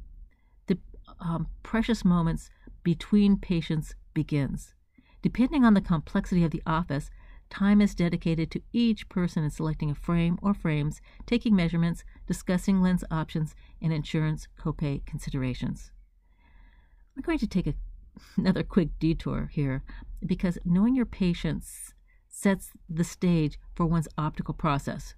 the 0.68 0.78
um, 1.18 1.48
precious 1.64 2.04
moments 2.04 2.50
between 2.84 3.36
patients 3.36 3.94
begins. 4.14 4.74
Depending 5.22 5.64
on 5.64 5.74
the 5.74 5.80
complexity 5.80 6.44
of 6.44 6.52
the 6.52 6.62
office, 6.66 7.10
Time 7.50 7.80
is 7.80 7.96
dedicated 7.96 8.50
to 8.52 8.62
each 8.72 9.08
person 9.08 9.42
in 9.42 9.50
selecting 9.50 9.90
a 9.90 9.94
frame 9.94 10.38
or 10.40 10.54
frames, 10.54 11.00
taking 11.26 11.54
measurements, 11.54 12.04
discussing 12.26 12.80
lens 12.80 13.04
options, 13.10 13.56
and 13.82 13.92
insurance 13.92 14.46
copay 14.58 15.04
considerations. 15.04 15.90
I'm 17.16 17.22
going 17.22 17.40
to 17.40 17.48
take 17.48 17.66
a, 17.66 17.74
another 18.36 18.62
quick 18.62 18.90
detour 19.00 19.50
here 19.52 19.82
because 20.24 20.58
knowing 20.64 20.94
your 20.94 21.06
patients 21.06 21.92
sets 22.28 22.70
the 22.88 23.04
stage 23.04 23.58
for 23.74 23.84
one's 23.84 24.08
optical 24.16 24.54
process. 24.54 25.14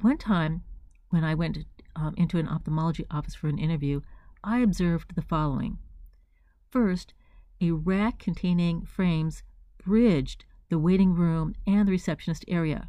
One 0.00 0.18
time, 0.18 0.62
when 1.08 1.24
I 1.24 1.34
went 1.34 1.58
um, 1.96 2.14
into 2.18 2.38
an 2.38 2.48
ophthalmology 2.48 3.06
office 3.10 3.34
for 3.34 3.48
an 3.48 3.58
interview, 3.58 4.02
I 4.42 4.58
observed 4.58 5.14
the 5.14 5.22
following. 5.22 5.78
First, 6.70 7.14
a 7.60 7.70
rack 7.70 8.18
containing 8.18 8.84
frames 8.84 9.42
bridged 9.82 10.44
the 10.74 10.78
waiting 10.80 11.14
room, 11.14 11.54
and 11.68 11.86
the 11.86 11.92
receptionist 11.92 12.44
area. 12.48 12.88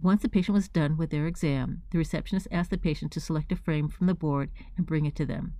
Once 0.00 0.22
the 0.22 0.28
patient 0.28 0.54
was 0.54 0.68
done 0.68 0.96
with 0.96 1.10
their 1.10 1.26
exam, 1.26 1.82
the 1.90 1.98
receptionist 1.98 2.46
asked 2.52 2.70
the 2.70 2.78
patient 2.78 3.10
to 3.10 3.18
select 3.18 3.50
a 3.50 3.56
frame 3.56 3.88
from 3.88 4.06
the 4.06 4.14
board 4.14 4.48
and 4.76 4.86
bring 4.86 5.04
it 5.04 5.16
to 5.16 5.26
them. 5.26 5.54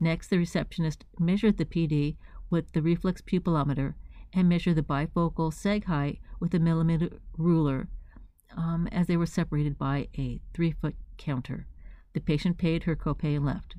Next, 0.00 0.26
the 0.26 0.38
receptionist 0.38 1.04
measured 1.20 1.56
the 1.56 1.64
PD 1.64 2.16
with 2.50 2.72
the 2.72 2.82
reflex 2.82 3.20
pupillometer 3.20 3.94
and 4.32 4.48
measured 4.48 4.74
the 4.74 4.82
bifocal 4.82 5.52
seg 5.52 5.84
height 5.84 6.18
with 6.40 6.52
a 6.52 6.58
millimeter 6.58 7.10
ruler 7.38 7.86
um, 8.56 8.88
as 8.90 9.06
they 9.06 9.16
were 9.16 9.24
separated 9.24 9.78
by 9.78 10.08
a 10.18 10.40
three 10.52 10.72
foot 10.72 10.96
counter. 11.16 11.68
The 12.12 12.20
patient 12.20 12.58
paid 12.58 12.82
her 12.82 12.96
copay 12.96 13.36
and 13.36 13.46
left. 13.46 13.76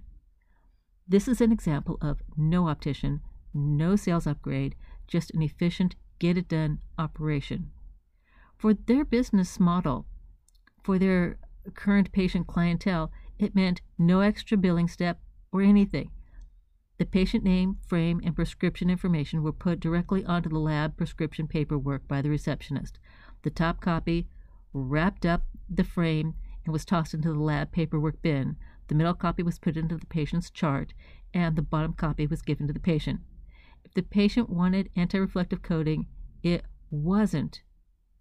This 1.06 1.28
is 1.28 1.42
an 1.42 1.52
example 1.52 1.98
of 2.00 2.22
no 2.38 2.70
optician, 2.70 3.20
no 3.54 3.98
sales 3.98 4.26
upgrade, 4.26 4.74
just 5.06 5.32
an 5.32 5.42
efficient 5.42 5.98
get 6.20 6.38
it 6.38 6.48
done 6.48 6.80
operation. 6.98 7.72
For 8.58 8.74
their 8.74 9.06
business 9.06 9.60
model, 9.60 10.06
for 10.84 10.98
their 10.98 11.38
current 11.74 12.12
patient 12.12 12.48
clientele, 12.48 13.12
it 13.38 13.56
meant 13.56 13.82
no 13.98 14.22
extra 14.22 14.58
billing 14.58 14.88
step 14.88 15.20
or 15.52 15.62
anything. 15.62 16.12
The 16.98 17.06
patient 17.06 17.44
name, 17.44 17.78
frame, 17.88 18.22
and 18.24 18.36
prescription 18.36 18.90
information 18.90 19.44
were 19.44 19.52
put 19.52 19.80
directly 19.80 20.26
onto 20.26 20.50
the 20.50 20.58
lab 20.58 20.98
prescription 20.98 21.48
paperwork 21.48 22.08
by 22.08 22.24
the 22.24 22.30
receptionist. 22.30 22.98
The 23.44 23.52
top 23.52 23.82
copy 23.82 24.28
wrapped 24.74 25.26
up 25.26 25.44
the 25.70 25.84
frame 25.84 26.34
and 26.66 26.74
was 26.74 26.86
tossed 26.86 27.14
into 27.14 27.32
the 27.32 27.40
lab 27.40 27.72
paperwork 27.72 28.22
bin. 28.24 28.56
The 28.88 28.96
middle 28.96 29.14
copy 29.14 29.44
was 29.44 29.60
put 29.60 29.78
into 29.78 29.98
the 29.98 30.08
patient's 30.08 30.50
chart, 30.50 30.94
and 31.34 31.56
the 31.56 31.62
bottom 31.62 31.94
copy 31.94 32.26
was 32.26 32.42
given 32.42 32.66
to 32.68 32.74
the 32.74 32.80
patient. 32.80 33.20
If 33.88 33.94
the 33.94 34.04
patient 34.04 34.50
wanted 34.50 34.90
anti-reflective 34.98 35.62
coating, 35.62 36.08
it 36.44 36.66
wasn't 36.92 37.62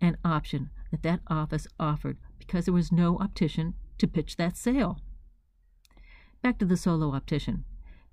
an 0.00 0.16
option 0.25 0.70
that 0.92 1.02
that 1.02 1.23
office 1.26 1.66
offered 1.80 2.18
because 2.38 2.66
there 2.66 2.75
was 2.75 2.92
no 2.92 3.18
optician 3.18 3.75
to 3.99 4.06
pitch 4.06 4.37
that 4.37 4.56
sale. 4.56 5.00
Back 6.40 6.61
to 6.61 6.64
the 6.64 6.76
solo 6.76 7.12
optician. 7.12 7.64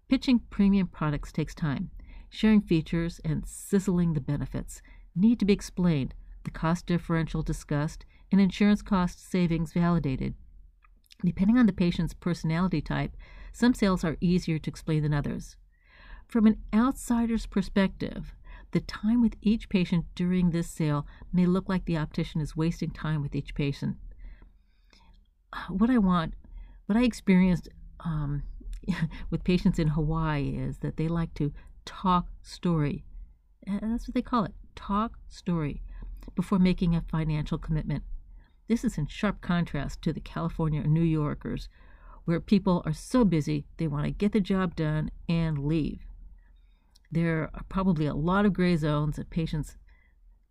Pitching 0.09 0.41
premium 0.49 0.87
products 0.87 1.31
takes 1.31 1.53
time. 1.53 1.91
Sharing 2.31 2.59
features 2.59 3.21
and 3.23 3.47
sizzling 3.47 4.13
the 4.13 4.19
benefits 4.19 4.81
need 5.15 5.37
to 5.37 5.45
be 5.45 5.53
explained, 5.53 6.15
the 6.45 6.51
cost 6.51 6.87
differential 6.87 7.43
discussed, 7.43 8.03
and 8.31 8.41
insurance 8.41 8.81
cost 8.81 9.29
savings 9.29 9.73
validated. 9.73 10.33
Depending 11.23 11.59
on 11.59 11.67
the 11.67 11.71
patient's 11.71 12.15
personality 12.15 12.81
type, 12.81 13.15
some 13.51 13.75
sales 13.75 14.03
are 14.03 14.17
easier 14.19 14.57
to 14.57 14.71
explain 14.71 15.03
than 15.03 15.13
others. 15.13 15.55
From 16.27 16.47
an 16.47 16.57
outsider's 16.73 17.45
perspective, 17.45 18.33
the 18.71 18.81
time 18.81 19.21
with 19.21 19.35
each 19.41 19.69
patient 19.69 20.05
during 20.15 20.49
this 20.49 20.67
sale 20.67 21.05
may 21.31 21.45
look 21.45 21.69
like 21.69 21.85
the 21.85 21.97
optician 21.97 22.41
is 22.41 22.55
wasting 22.55 22.89
time 22.89 23.21
with 23.21 23.35
each 23.35 23.53
patient. 23.53 23.97
What 25.69 25.91
I 25.91 25.99
want, 25.99 26.33
what 26.87 26.97
I 26.97 27.03
experienced 27.03 27.69
um, 27.99 28.41
with 29.29 29.43
patients 29.43 29.77
in 29.77 29.89
Hawaii 29.89 30.57
is 30.57 30.79
that 30.79 30.97
they 30.97 31.07
like 31.07 31.33
to 31.35 31.53
talk 31.85 32.27
story. 32.41 33.05
And 33.65 33.93
that's 33.93 34.07
what 34.07 34.15
they 34.15 34.21
call 34.21 34.43
it 34.45 34.53
talk 34.75 35.19
story 35.29 35.83
before 36.35 36.59
making 36.59 36.95
a 36.95 37.01
financial 37.01 37.57
commitment. 37.57 38.03
This 38.67 38.83
is 38.83 38.97
in 38.97 39.07
sharp 39.07 39.41
contrast 39.41 40.01
to 40.01 40.13
the 40.13 40.19
California 40.19 40.81
or 40.81 40.87
New 40.87 41.03
Yorkers, 41.03 41.69
where 42.25 42.39
people 42.39 42.81
are 42.85 42.93
so 42.93 43.25
busy 43.25 43.65
they 43.77 43.87
want 43.87 44.05
to 44.05 44.11
get 44.11 44.31
the 44.31 44.41
job 44.41 44.75
done 44.75 45.11
and 45.27 45.59
leave. 45.59 45.99
There 47.13 47.51
are 47.53 47.63
probably 47.69 48.07
a 48.07 48.15
lot 48.15 48.43
of 48.43 48.53
gray 48.53 48.75
zones 48.75 49.19
of 49.19 49.29
patients 49.29 49.77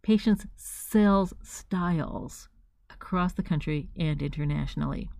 patients 0.00 0.47
sales 0.54 1.35
styles 1.42 2.49
across 2.88 3.33
the 3.33 3.42
country 3.42 3.88
and 3.97 4.23
internationally. 4.23 5.11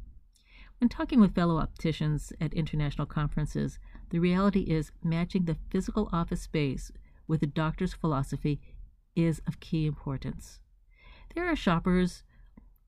When 0.79 0.89
talking 0.89 1.21
with 1.21 1.35
fellow 1.35 1.59
opticians 1.59 2.33
at 2.41 2.55
international 2.55 3.09
conferences, 3.09 3.81
the 4.11 4.21
reality 4.21 4.61
is 4.61 4.93
matching 5.03 5.45
the 5.45 5.57
physical 5.69 6.09
office 6.13 6.43
space 6.43 6.93
with 7.27 7.41
the 7.41 7.49
doctor's 7.49 7.93
philosophy 7.93 8.61
is 9.17 9.43
of 9.45 9.59
key 9.59 9.87
importance. 9.87 10.61
There 11.35 11.51
are 11.51 11.57
shoppers, 11.57 12.23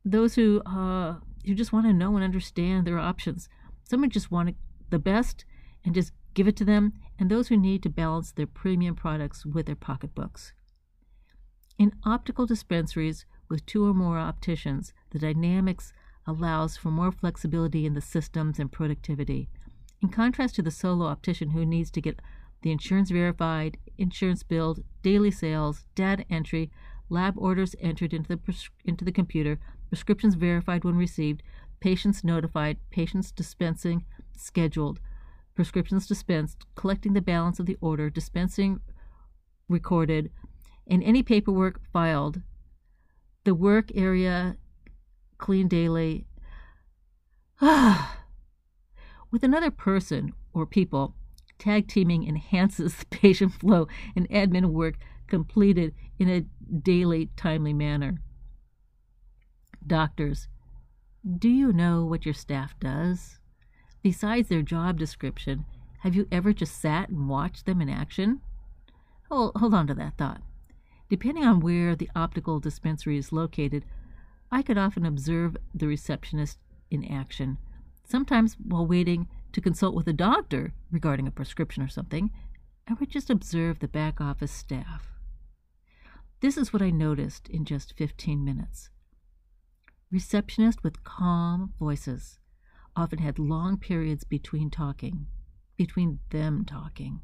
those 0.04 0.37
who 0.37 0.61
uh, 0.61 1.16
who 1.44 1.54
just 1.54 1.73
want 1.73 1.87
to 1.87 1.92
know 1.92 2.14
and 2.14 2.25
understand 2.25 2.87
their 2.87 3.00
options. 3.00 3.49
Some 3.82 4.08
just 4.11 4.30
want 4.30 4.56
the 4.90 5.00
best 5.00 5.44
and 5.84 5.92
just 5.92 6.12
give 6.34 6.46
it 6.46 6.56
to 6.56 6.64
them, 6.64 6.92
and 7.18 7.30
those 7.30 7.49
who 7.49 7.56
need 7.56 7.83
to 7.83 7.88
balance 7.88 8.33
their 8.33 8.47
premium 8.47 8.94
products 8.94 9.47
with 9.47 9.66
their 9.66 9.76
pocketbooks. 9.76 10.52
In 11.78 11.92
optical 12.04 12.47
dispensaries 12.47 13.26
with 13.49 13.66
two 13.66 13.87
or 13.87 13.94
more 13.94 14.18
opticians, 14.18 14.92
the 15.11 15.18
dynamics 15.18 15.92
allows 16.26 16.76
for 16.76 16.90
more 16.90 17.12
flexibility 17.12 17.85
in 17.87 17.94
the 17.94 18.00
systems 18.00 18.59
and 18.59 18.71
productivity. 18.71 19.49
In 20.00 20.09
contrast 20.09 20.54
to 20.56 20.62
the 20.62 20.71
solo 20.71 21.06
optician 21.06 21.50
who 21.50 21.64
needs 21.64 21.90
to 21.92 22.00
get 22.00 22.21
the 22.62 22.71
insurance 22.71 23.11
verified, 23.11 23.76
insurance 23.99 24.42
billed, 24.42 24.83
daily 25.02 25.30
sales, 25.30 25.85
data 25.94 26.25
entry, 26.30 26.71
lab 27.11 27.35
orders 27.37 27.75
entered 27.80 28.14
into 28.14 28.28
the, 28.28 28.37
pres- 28.37 28.71
into 28.85 29.04
the 29.04 29.12
computer, 29.12 29.59
prescriptions 29.88 30.35
verified 30.35 30.85
when 30.85 30.97
received, 30.97 31.42
patients 31.80 32.25
notified, 32.25 32.78
patients 32.90 33.30
dispensing 33.30 34.04
scheduled, 34.37 34.99
prescriptions 35.54 36.06
dispensed, 36.06 36.64
collecting 36.75 37.12
the 37.12 37.20
balance 37.20 37.58
of 37.58 37.66
the 37.66 37.76
order, 37.80 38.11
dispensing 38.11 38.80
recorded, 39.68 40.30
and 40.87 41.02
any 41.02 41.23
paperwork 41.23 41.80
filed. 41.92 42.42
The 43.44 43.54
work 43.54 43.90
area 43.94 44.56
clean 45.38 45.68
daily. 45.68 46.26
With 47.61 49.42
another 49.42 49.70
person 49.70 50.32
or 50.52 50.66
people, 50.66 51.14
tag 51.58 51.88
teaming 51.88 52.26
enhances 52.26 52.96
the 52.99 53.06
patient 53.06 53.52
flow 53.52 53.88
and 54.16 54.28
admin 54.28 54.66
work 54.66 54.96
completed 55.26 55.94
in 56.18 56.28
a 56.28 56.44
daily, 56.78 57.30
timely 57.37 57.73
manner. 57.73 58.20
Doctors, 59.87 60.49
do 61.38 61.49
you 61.49 61.73
know 61.73 62.04
what 62.04 62.25
your 62.25 62.34
staff 62.34 62.78
does? 62.80 63.38
Besides 64.04 64.50
their 64.50 64.61
job 64.61 64.99
description, 64.99 65.64
have 66.00 66.14
you 66.14 66.28
ever 66.30 66.52
just 66.52 66.78
sat 66.78 67.08
and 67.08 67.26
watched 67.26 67.64
them 67.64 67.80
in 67.80 67.88
action? 67.88 68.42
Hold, 69.30 69.52
hold 69.56 69.73
on 69.73 69.87
to 69.87 69.94
that 69.94 70.18
thought. 70.18 70.42
Depending 71.08 71.42
on 71.42 71.61
where 71.61 71.96
the 71.96 72.11
optical 72.14 72.61
dispensary 72.61 73.16
is 73.16 73.32
located, 73.32 73.87
I 74.52 74.61
could 74.61 74.76
often 74.76 75.06
observe 75.06 75.56
the 75.75 75.87
receptionist 75.87 76.58
in 76.90 77.11
action, 77.11 77.56
sometimes 78.04 78.58
while 78.62 78.87
waiting 78.87 79.26
to 79.52 79.62
consult 79.62 79.94
with 79.94 80.06
a 80.06 80.12
doctor 80.12 80.75
regarding 80.90 81.26
a 81.26 81.30
prescription 81.30 81.82
or 81.82 81.88
something. 81.88 82.30
I 82.87 82.92
would 82.92 83.08
just 83.08 83.30
observe 83.30 83.78
the 83.78 83.88
back 83.88 84.20
office 84.20 84.52
staff. 84.52 85.14
This 86.40 86.58
is 86.58 86.75
what 86.75 86.82
I 86.82 86.90
noticed 86.90 87.49
in 87.49 87.64
just 87.64 87.96
15 87.96 88.44
minutes. 88.44 88.90
Receptionists 90.12 90.82
with 90.82 91.04
calm 91.04 91.73
voices 91.78 92.38
often 92.96 93.18
had 93.18 93.38
long 93.38 93.78
periods 93.78 94.24
between 94.24 94.70
talking, 94.70 95.26
between 95.76 96.20
them 96.30 96.64
talking. 96.64 97.20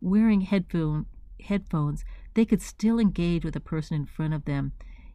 Wearing 0.00 0.42
headphone, 0.42 1.06
headphones, 1.40 2.04
they 2.34 2.44
could 2.44 2.62
still 2.62 2.98
engage 2.98 3.44
with 3.44 3.54
the 3.54 3.60
person 3.60 3.96
in 3.96 4.06
front 4.06 4.34
of 4.34 4.44
them, 4.44 4.72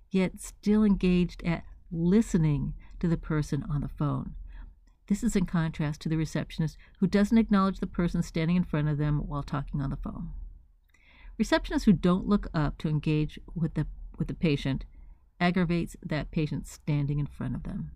yet 0.09 0.39
still 0.39 0.83
engaged 0.83 1.43
at 1.43 1.63
listening 1.91 2.73
to 2.99 3.07
the 3.07 3.17
person 3.17 3.63
on 3.69 3.81
the 3.81 3.87
phone. 3.87 4.35
This 5.07 5.23
is 5.23 5.35
in 5.35 5.45
contrast 5.45 6.01
to 6.01 6.09
the 6.09 6.17
receptionist 6.17 6.77
who 6.99 7.07
doesn't 7.07 7.37
acknowledge 7.37 7.79
the 7.79 7.87
person 7.87 8.21
standing 8.21 8.57
in 8.57 8.63
front 8.63 8.89
of 8.89 8.97
them 8.97 9.19
while 9.27 9.43
talking 9.43 9.81
on 9.81 9.89
the 9.89 9.95
phone. 9.95 10.31
Receptionists 11.39 11.85
who 11.85 11.93
don't 11.93 12.27
look 12.27 12.47
up 12.53 12.77
to 12.79 12.89
engage 12.89 13.39
with 13.55 13.75
the, 13.75 13.87
with 14.17 14.27
the 14.27 14.33
patient 14.33 14.85
aggravates 15.39 15.95
that 16.03 16.31
patient 16.31 16.67
standing 16.67 17.19
in 17.19 17.27
front 17.27 17.55
of 17.55 17.63
them. 17.63 17.91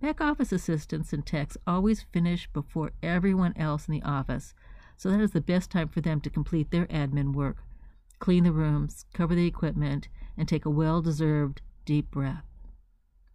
Back 0.00 0.22
office 0.22 0.50
assistants 0.50 1.12
and 1.12 1.26
techs 1.26 1.58
always 1.66 2.06
finish 2.10 2.48
before 2.54 2.92
everyone 3.02 3.52
else 3.54 3.86
in 3.86 3.92
the 3.92 4.02
office, 4.02 4.54
so 4.96 5.10
that 5.10 5.20
is 5.20 5.32
the 5.32 5.42
best 5.42 5.70
time 5.70 5.88
for 5.88 6.00
them 6.00 6.22
to 6.22 6.30
complete 6.30 6.70
their 6.70 6.86
admin 6.86 7.34
work, 7.34 7.58
clean 8.18 8.44
the 8.44 8.52
rooms, 8.52 9.04
cover 9.12 9.34
the 9.34 9.46
equipment, 9.46 10.08
and 10.38 10.48
take 10.48 10.64
a 10.64 10.70
well 10.70 11.02
deserved 11.02 11.60
deep 11.84 12.10
breath. 12.10 12.44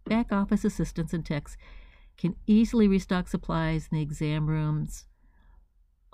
Back 0.04 0.32
office 0.32 0.64
assistants 0.64 1.14
and 1.14 1.24
techs 1.24 1.56
can 2.16 2.34
easily 2.48 2.88
restock 2.88 3.28
supplies 3.28 3.88
in 3.90 3.98
the 3.98 4.02
exam 4.02 4.48
rooms, 4.48 5.06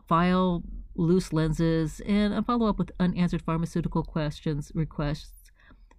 file 0.06 0.62
loose 0.94 1.32
lenses, 1.32 2.02
and 2.06 2.44
follow 2.44 2.66
up 2.66 2.78
with 2.78 2.92
unanswered 3.00 3.40
pharmaceutical 3.40 4.02
questions 4.02 4.70
requests 4.74 5.50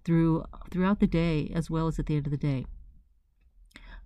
through 0.04 0.44
throughout 0.70 1.00
the 1.00 1.08
day 1.08 1.50
as 1.52 1.68
well 1.68 1.88
as 1.88 1.98
at 1.98 2.06
the 2.06 2.16
end 2.16 2.26
of 2.28 2.30
the 2.30 2.36
day. 2.36 2.66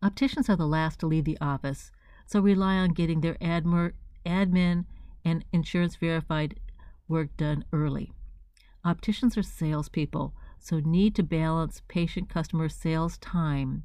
Opticians 0.03 0.49
are 0.49 0.57
the 0.57 0.67
last 0.67 1.01
to 1.01 1.07
leave 1.07 1.25
the 1.25 1.39
office, 1.41 1.91
so 2.27 2.41
rely 2.41 2.77
on 2.77 2.91
getting 2.91 3.21
their 3.21 3.35
admir- 3.37 3.95
admin 4.25 4.85
and 5.25 5.45
insurance 5.53 5.97
verified 5.97 6.61
work 7.09 7.37
done 7.37 7.65
early. 7.73 8.13
Opticians 8.85 9.37
are 9.37 9.43
salespeople, 9.43 10.35
so 10.61 10.81
need 10.81 11.15
to 11.17 11.23
balance 11.23 11.83
patient 11.89 12.29
customer 12.29 12.69
sales 12.69 13.19
time 13.19 13.85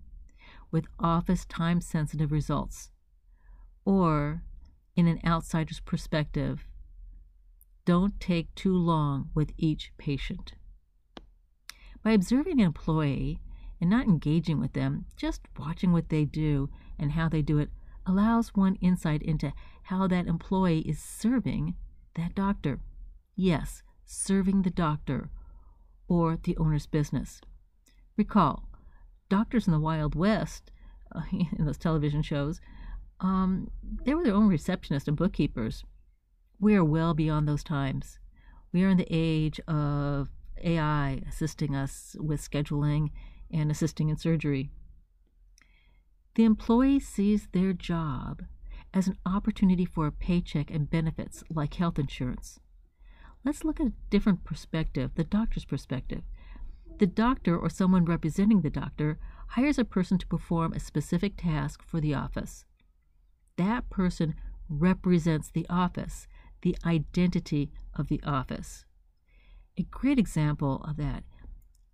with 0.72 0.86
office 1.00 1.46
time 1.46 1.82
sensitive 1.82 2.32
results. 2.32 2.90
Or, 3.86 4.44
in 4.96 5.08
an 5.08 5.20
outsider's 5.26 5.80
perspective, 5.80 6.68
don't 7.86 8.20
take 8.20 8.54
too 8.56 8.76
long 8.76 9.30
with 9.34 9.52
each 9.58 9.92
patient. 9.98 10.54
By 12.04 12.12
observing 12.12 12.60
an 12.60 12.66
employee 12.68 13.40
and 13.82 13.90
not 13.90 14.06
engaging 14.06 14.60
with 14.60 14.74
them, 14.74 15.06
just 15.16 15.42
watching 15.58 15.92
what 15.92 16.10
they 16.10 16.26
do 16.26 16.70
and 16.98 17.12
how 17.12 17.28
they 17.28 17.42
do 17.42 17.60
it 17.60 17.70
allows 18.06 18.56
one 18.56 18.76
insight 18.76 19.22
into 19.22 19.54
how 19.84 20.08
that 20.08 20.28
employee 20.28 20.80
is 20.80 21.00
serving 21.00 21.76
that 22.16 22.36
doctor. 22.36 22.80
Yes, 23.36 23.82
serving 24.06 24.62
the 24.62 24.70
doctor 24.70 25.30
or 26.08 26.38
the 26.42 26.56
owner's 26.58 26.86
business. 26.86 27.42
Recall, 28.18 28.70
doctors 29.30 29.68
in 29.68 29.74
the 29.74 29.80
Wild 29.80 30.16
West, 30.16 30.72
uh, 31.14 31.22
in 31.32 31.66
those 31.66 31.78
television 31.78 32.22
shows, 32.22 32.62
um, 33.20 33.72
they 34.04 34.14
were 34.14 34.24
their 34.24 34.36
own 34.36 34.50
receptionists 34.50 35.08
and 35.08 35.18
bookkeepers. 35.18 35.84
We 36.60 36.76
are 36.76 36.84
well 36.84 37.14
beyond 37.14 37.48
those 37.48 37.64
times. 37.64 38.20
We 38.72 38.84
are 38.84 38.90
in 38.90 38.98
the 38.98 39.08
age 39.10 39.60
of 39.68 40.30
AI 40.64 41.22
assisting 41.28 41.76
us 41.76 42.16
with 42.20 42.42
scheduling 42.42 43.10
and 43.54 43.72
assisting 43.72 44.10
in 44.10 44.18
surgery. 44.18 44.72
The 46.36 46.44
employee 46.44 47.00
sees 47.00 47.48
their 47.52 47.74
job 47.74 48.44
as 48.94 49.08
an 49.08 49.18
opportunity 49.26 49.86
for 49.86 50.08
a 50.08 50.12
paycheck 50.12 50.72
and 50.72 50.90
benefits 50.90 51.44
like 51.50 51.76
health 51.76 52.00
insurance. 52.00 52.60
Let's 53.46 53.64
look 53.64 53.80
at 53.80 53.88
a 53.88 53.94
different 54.10 54.44
perspective, 54.44 55.12
the 55.16 55.24
doctor's 55.24 55.66
perspective. 55.66 56.24
The 57.00 57.08
doctor 57.08 57.58
or 57.58 57.70
someone 57.70 58.06
representing 58.06 58.62
the 58.62 58.70
doctor 58.70 59.20
hires 59.50 59.78
a 59.78 59.86
person 59.86 60.18
to 60.20 60.28
perform 60.28 60.74
a 60.74 60.80
specific 60.80 61.38
task 61.38 61.84
for 61.84 62.00
the 62.00 62.14
office. 62.14 62.66
That 63.58 63.90
person 63.90 64.36
represents 64.70 65.50
the 65.52 65.68
office, 65.70 66.28
the 66.62 66.76
identity 66.86 67.72
of 67.96 68.08
the 68.08 68.22
office. 68.24 68.86
A 69.78 69.84
great 69.84 70.20
example 70.20 70.84
of 70.88 70.98
that 70.98 71.24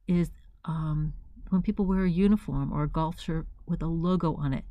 is 0.08 0.32
um, 0.65 1.13
when 1.50 1.62
people 1.62 1.86
wear 1.86 2.04
a 2.04 2.10
uniform 2.10 2.72
or 2.72 2.84
a 2.84 2.90
golf 2.90 3.20
shirt 3.20 3.48
with 3.66 3.82
a 3.82 3.88
logo 3.88 4.36
on 4.36 4.54
it. 4.54 4.66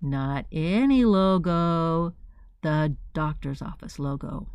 Not 0.00 0.46
any 0.52 1.04
logo, 1.04 2.14
the 2.62 2.96
doctor's 3.12 3.62
office 3.62 3.98
logo. 3.98 4.48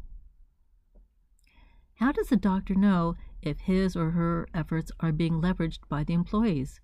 How 1.96 2.12
does 2.12 2.30
the 2.30 2.38
doctor 2.38 2.76
know 2.76 3.16
if 3.42 3.60
his 3.62 3.96
or 3.96 4.12
her 4.12 4.48
efforts 4.54 4.92
are 5.00 5.12
being 5.12 5.42
leveraged 5.42 5.88
by 5.88 6.04
the 6.04 6.14
employees? 6.14 6.80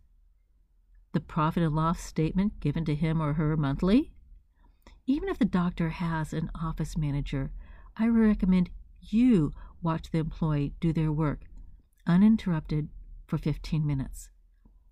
The 1.13 1.19
profit 1.19 1.63
and 1.63 1.75
loss 1.75 1.99
statement 1.99 2.59
given 2.59 2.85
to 2.85 2.95
him 2.95 3.21
or 3.21 3.33
her 3.33 3.57
monthly? 3.57 4.11
Even 5.05 5.29
if 5.29 5.39
the 5.39 5.45
doctor 5.45 5.89
has 5.89 6.33
an 6.33 6.51
office 6.53 6.97
manager, 6.97 7.51
I 7.95 8.07
recommend 8.07 8.69
you 8.99 9.53
watch 9.81 10.11
the 10.11 10.19
employee 10.19 10.73
do 10.79 10.91
their 10.93 11.11
work 11.11 11.45
uninterrupted 12.07 12.89
for 13.27 13.37
15 13.37 13.85
minutes. 13.85 14.29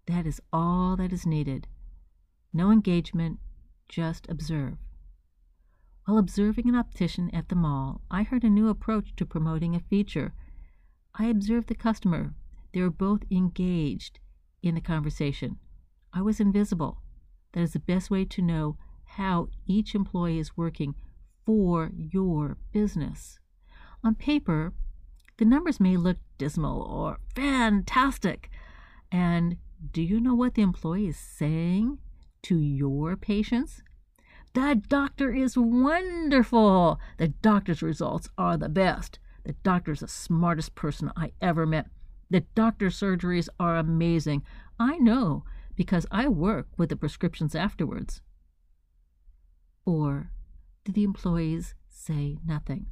That 0.07 0.25
is 0.25 0.41
all 0.53 0.95
that 0.97 1.11
is 1.11 1.25
needed. 1.25 1.67
No 2.53 2.71
engagement, 2.71 3.39
just 3.89 4.27
observe. 4.29 4.77
While 6.05 6.19
observing 6.19 6.69
an 6.69 6.75
optician 6.75 7.29
at 7.33 7.49
the 7.49 7.55
mall, 7.55 8.01
I 8.11 8.23
heard 8.23 8.43
a 8.43 8.49
new 8.49 8.69
approach 8.69 9.15
to 9.15 9.25
promoting 9.25 9.75
a 9.75 9.79
feature. 9.79 10.33
I 11.15 11.25
observed 11.25 11.67
the 11.67 11.75
customer. 11.75 12.35
They 12.73 12.81
were 12.81 12.91
both 12.91 13.23
engaged 13.31 14.19
in 14.61 14.75
the 14.75 14.81
conversation. 14.81 15.57
I 16.13 16.21
was 16.21 16.39
invisible. 16.39 17.01
That 17.53 17.61
is 17.61 17.73
the 17.73 17.79
best 17.79 18.11
way 18.11 18.25
to 18.25 18.41
know 18.41 18.77
how 19.05 19.47
each 19.65 19.95
employee 19.95 20.39
is 20.39 20.57
working 20.57 20.93
for 21.45 21.91
your 21.95 22.57
business. 22.71 23.39
On 24.03 24.13
paper, 24.13 24.73
the 25.37 25.45
numbers 25.45 25.79
may 25.79 25.97
look 25.97 26.17
dismal 26.37 26.81
or 26.81 27.17
fantastic. 27.35 28.49
And 29.11 29.57
do 29.91 30.01
you 30.01 30.19
know 30.19 30.35
what 30.35 30.55
the 30.55 30.61
employee 30.61 31.07
is 31.07 31.17
saying 31.17 31.99
to 32.43 32.57
your 32.57 33.15
patients? 33.15 33.81
That 34.53 34.87
doctor 34.87 35.33
is 35.33 35.57
wonderful. 35.57 36.99
The 37.17 37.27
doctor's 37.27 37.81
results 37.81 38.29
are 38.37 38.57
the 38.57 38.69
best. 38.69 39.19
The 39.43 39.53
doctor's 39.63 39.99
the 39.99 40.07
smartest 40.07 40.75
person 40.75 41.11
I 41.15 41.31
ever 41.41 41.65
met. 41.65 41.87
The 42.29 42.41
doctor's 42.55 42.99
surgeries 42.99 43.49
are 43.59 43.75
amazing. 43.75 44.43
I 44.79 44.97
know 44.97 45.43
because 45.75 46.05
I 46.09 46.27
work 46.27 46.67
with 46.77 46.89
the 46.89 46.95
prescriptions 46.95 47.53
afterwards. 47.53 48.21
Or 49.85 50.31
do 50.83 50.91
the 50.91 51.03
employees 51.03 51.75
say 51.89 52.37
nothing? 52.45 52.87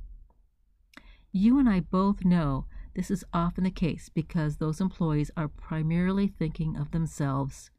You 1.32 1.58
and 1.60 1.67
I 1.67 1.80
both 1.80 2.24
know 2.24 2.65
this 2.95 3.10
is 3.10 3.25
often 3.34 3.63
the 3.63 3.71
case 3.71 4.10
because 4.10 4.58
those 4.58 4.82
employees 4.82 5.32
are 5.36 5.47
primarily 5.47 6.27
thinking 6.27 6.75
of 6.75 6.91
themselves. 6.91 7.71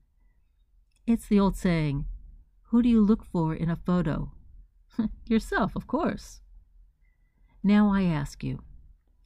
It's 1.07 1.27
the 1.27 1.41
old 1.41 1.57
saying 1.57 2.07
who 2.69 2.83
do 2.83 2.89
you 2.89 3.01
look 3.01 3.25
for 3.25 3.55
in 3.55 3.71
a 3.71 3.77
photo? 3.77 4.33
Yourself, 5.27 5.77
of 5.77 5.87
course. 5.87 6.41
Now 7.63 7.93
I 7.93 8.03
ask 8.03 8.43
you, 8.43 8.63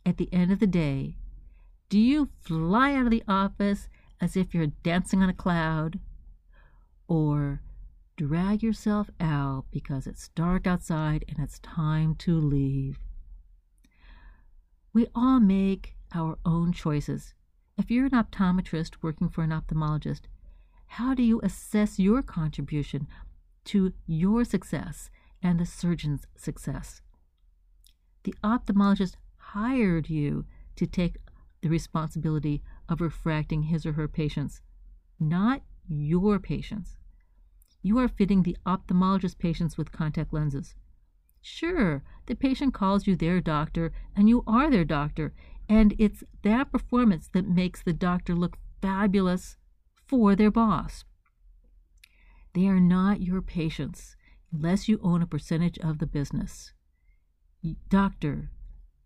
at 0.04 0.18
the 0.18 0.28
end 0.32 0.52
of 0.52 0.60
the 0.60 0.66
day, 0.66 1.16
do 1.88 1.98
you 1.98 2.28
fly 2.42 2.94
out 2.94 3.06
of 3.06 3.10
the 3.10 3.24
office 3.26 3.88
as 4.20 4.36
if 4.36 4.54
you're 4.54 4.68
dancing 4.82 5.22
on 5.22 5.28
a 5.28 5.34
cloud, 5.34 5.98
or 7.06 7.62
drag 8.16 8.62
yourself 8.62 9.10
out 9.20 9.64
because 9.70 10.06
it's 10.06 10.28
dark 10.28 10.66
outside 10.66 11.24
and 11.28 11.38
it's 11.38 11.60
time 11.60 12.14
to 12.16 12.38
leave. 12.38 12.98
We 14.92 15.06
all 15.14 15.40
make 15.40 15.94
our 16.14 16.38
own 16.44 16.72
choices. 16.72 17.34
If 17.76 17.90
you're 17.90 18.06
an 18.06 18.12
optometrist 18.12 18.96
working 19.02 19.28
for 19.28 19.42
an 19.42 19.50
ophthalmologist, 19.50 20.22
how 20.86 21.14
do 21.14 21.22
you 21.22 21.40
assess 21.42 21.98
your 21.98 22.22
contribution 22.22 23.06
to 23.66 23.92
your 24.06 24.44
success 24.44 25.10
and 25.42 25.60
the 25.60 25.66
surgeon's 25.66 26.26
success? 26.36 27.02
The 28.24 28.34
ophthalmologist 28.42 29.14
hired 29.36 30.08
you 30.08 30.46
to 30.76 30.86
take 30.86 31.18
the 31.60 31.68
responsibility 31.68 32.62
of 32.88 33.00
refracting 33.00 33.64
his 33.64 33.84
or 33.84 33.92
her 33.92 34.08
patients, 34.08 34.60
not 35.20 35.62
your 35.88 36.38
patients. 36.38 36.96
You 37.82 37.98
are 37.98 38.08
fitting 38.08 38.42
the 38.42 38.56
ophthalmologist 38.66 39.38
patients 39.38 39.76
with 39.76 39.92
contact 39.92 40.32
lenses. 40.32 40.74
Sure, 41.40 42.02
the 42.26 42.34
patient 42.34 42.74
calls 42.74 43.06
you 43.06 43.16
their 43.16 43.40
doctor, 43.40 43.92
and 44.14 44.28
you 44.28 44.44
are 44.46 44.70
their 44.70 44.84
doctor, 44.84 45.32
and 45.68 45.94
it's 45.98 46.24
that 46.42 46.72
performance 46.72 47.28
that 47.28 47.48
makes 47.48 47.82
the 47.82 47.92
doctor 47.92 48.34
look 48.34 48.56
fabulous 48.80 49.56
for 50.06 50.34
their 50.34 50.50
boss. 50.50 51.04
They 52.54 52.66
are 52.66 52.80
not 52.80 53.20
your 53.20 53.42
patients 53.42 54.16
unless 54.52 54.88
you 54.88 54.98
own 55.02 55.22
a 55.22 55.26
percentage 55.26 55.78
of 55.78 55.98
the 55.98 56.06
business. 56.06 56.72
Doctor, 57.88 58.50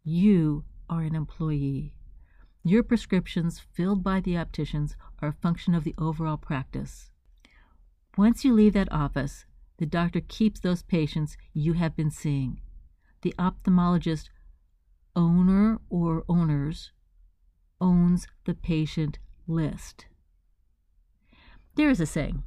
you 0.04 0.64
are 0.88 1.02
an 1.02 1.14
employee. 1.14 1.94
Your 2.64 2.82
prescriptions 2.82 3.58
filled 3.58 4.04
by 4.04 4.20
the 4.20 4.36
opticians 4.36 4.96
are 5.20 5.30
a 5.30 5.32
function 5.32 5.74
of 5.74 5.84
the 5.84 5.94
overall 5.98 6.36
practice. 6.36 7.10
Once 8.16 8.44
you 8.44 8.52
leave 8.52 8.74
that 8.74 8.92
office, 8.92 9.46
the 9.82 9.86
doctor 9.86 10.20
keeps 10.20 10.60
those 10.60 10.84
patients 10.84 11.36
you 11.52 11.72
have 11.72 11.96
been 11.96 12.12
seeing. 12.12 12.60
The 13.22 13.34
ophthalmologist, 13.36 14.28
owner 15.16 15.80
or 15.90 16.22
owners, 16.28 16.92
owns 17.80 18.28
the 18.44 18.54
patient 18.54 19.18
list. 19.48 20.06
There 21.74 21.90
is 21.90 21.98
a 21.98 22.06
saying 22.06 22.44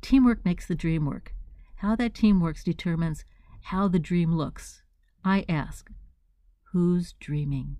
teamwork 0.00 0.44
makes 0.44 0.66
the 0.66 0.74
dream 0.74 1.06
work. 1.06 1.32
How 1.76 1.94
that 1.94 2.14
team 2.14 2.40
works 2.40 2.64
determines 2.64 3.24
how 3.60 3.86
the 3.86 4.00
dream 4.00 4.34
looks. 4.34 4.82
I 5.24 5.44
ask, 5.48 5.88
who's 6.72 7.12
dreaming? 7.20 7.76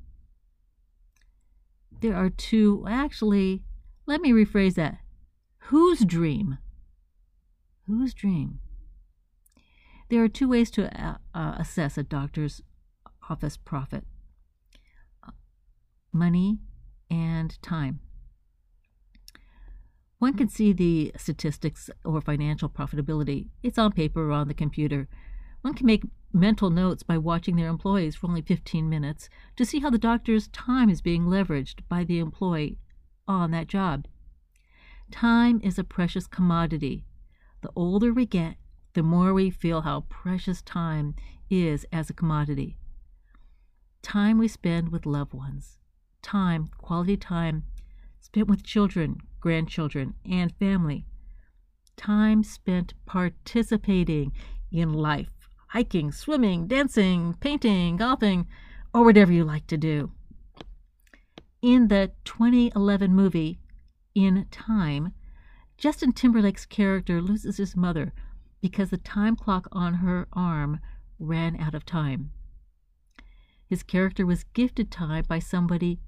There 2.01 2.15
are 2.15 2.31
two, 2.31 2.87
actually, 2.89 3.65
let 4.07 4.21
me 4.21 4.31
rephrase 4.31 4.75
that. 4.75 4.99
Whose 5.71 6.05
dream? 6.05 6.59
Whose 7.89 8.15
dream? 8.15 8.61
There 10.13 10.23
are 10.23 10.29
two 10.29 10.47
ways 10.47 10.71
to 10.73 10.93
uh, 11.03 11.17
uh, 11.35 11.55
assess 11.57 11.97
a 11.97 12.03
doctor's 12.03 12.61
office 13.31 13.57
profit 13.57 14.05
money 16.13 16.59
and 17.11 17.57
time. 17.63 18.01
One 20.19 20.35
can 20.35 20.51
see 20.51 20.75
the 20.75 21.13
statistics 21.17 21.89
or 22.05 22.21
financial 22.21 22.69
profitability. 22.69 23.49
It's 23.63 23.79
on 23.79 23.93
paper 23.93 24.29
or 24.29 24.33
on 24.33 24.49
the 24.49 24.53
computer. 24.53 25.09
One 25.63 25.73
can 25.73 25.87
make 25.87 26.05
mental 26.31 26.69
notes 26.69 27.03
by 27.03 27.17
watching 27.17 27.57
their 27.57 27.69
employees 27.69 28.15
for 28.15 28.27
only 28.27 28.43
15 28.43 28.91
minutes 28.91 29.31
to 29.57 29.65
see 29.65 29.81
how 29.81 29.89
the 29.89 29.97
doctor's 29.97 30.49
time 30.49 30.91
is 30.91 31.01
being 31.01 31.25
leveraged 31.25 31.89
by 31.89 32.05
the 32.05 32.19
employee 32.19 32.77
on 33.27 33.51
that 33.53 33.67
job. 33.67 34.07
Time 35.11 35.59
is 35.65 35.79
a 35.79 35.85
precious 35.85 36.27
commodity. 36.27 37.07
The 37.63 37.71
older 37.75 38.13
we 38.13 38.27
get, 38.27 38.57
the 38.95 39.03
more 39.03 39.33
we 39.33 39.51
feel 39.51 39.83
how 39.83 40.03
precious 40.09 40.63
time 40.63 41.15
is 41.49 41.87
as 41.93 42.11
a 42.11 42.15
commodity. 42.15 42.77
Time 44.03 44.39
we 44.39 44.49
spend 44.49 44.91
with 44.91 45.07
loved 45.07 45.33
ones, 45.33 45.79
time, 46.23 46.71
quality 46.79 47.17
time 47.17 47.65
spent 48.21 48.49
with 48.49 48.65
children, 48.65 49.19
grandchildren, 49.41 50.15
and 50.29 50.53
family, 50.57 51.07
time 51.97 52.43
spent 52.43 52.95
participating 53.07 54.33
in 54.71 54.93
life, 54.93 55.49
hiking, 55.69 56.11
swimming, 56.11 56.67
dancing, 56.67 57.35
painting, 57.41 57.97
golfing, 57.97 58.47
or 58.93 59.05
whatever 59.05 59.33
you 59.33 59.45
like 59.45 59.67
to 59.67 59.77
do. 59.77 60.11
In 61.63 61.89
the 61.89 62.13
2011 62.25 63.15
movie 63.15 63.59
In 64.15 64.47
Time, 64.51 65.13
Justin 65.79 66.13
Timberlake's 66.13 66.67
character 66.67 67.21
loses 67.23 67.57
his 67.57 67.77
mother 67.77 68.13
because 68.63 68.89
the 68.89 68.97
time 68.97 69.37
clock 69.37 69.69
on 69.73 69.95
her 69.95 70.27
arm 70.33 70.81
ran 71.19 71.57
out 71.57 71.75
of 71.75 71.85
time. 71.85 72.31
His 73.67 73.83
character 73.83 74.25
was 74.25 74.45
gifted 74.55 74.91
time 74.91 75.25
by 75.29 75.41
somebody 75.41 75.99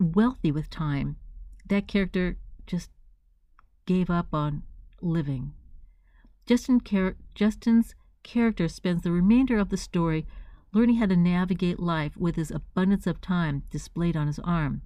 wealthy 0.00 0.50
with 0.50 0.70
time. 0.70 1.16
That 1.68 1.86
character 1.86 2.38
just 2.66 2.90
gave 3.86 4.10
up 4.10 4.32
on 4.32 4.62
living. 5.00 5.52
Justin 6.46 6.80
Justin's 7.34 7.94
character 8.22 8.68
spends 8.68 9.02
the 9.02 9.12
remainder 9.12 9.58
of 9.58 9.68
the 9.68 9.76
story 9.76 10.26
learning 10.72 10.96
how 10.96 11.06
to 11.06 11.16
navigate 11.16 11.78
life 11.78 12.16
with 12.16 12.36
his 12.36 12.50
abundance 12.50 13.06
of 13.06 13.20
time 13.20 13.62
displayed 13.70 14.16
on 14.16 14.26
his 14.26 14.38
arm. 14.40 14.82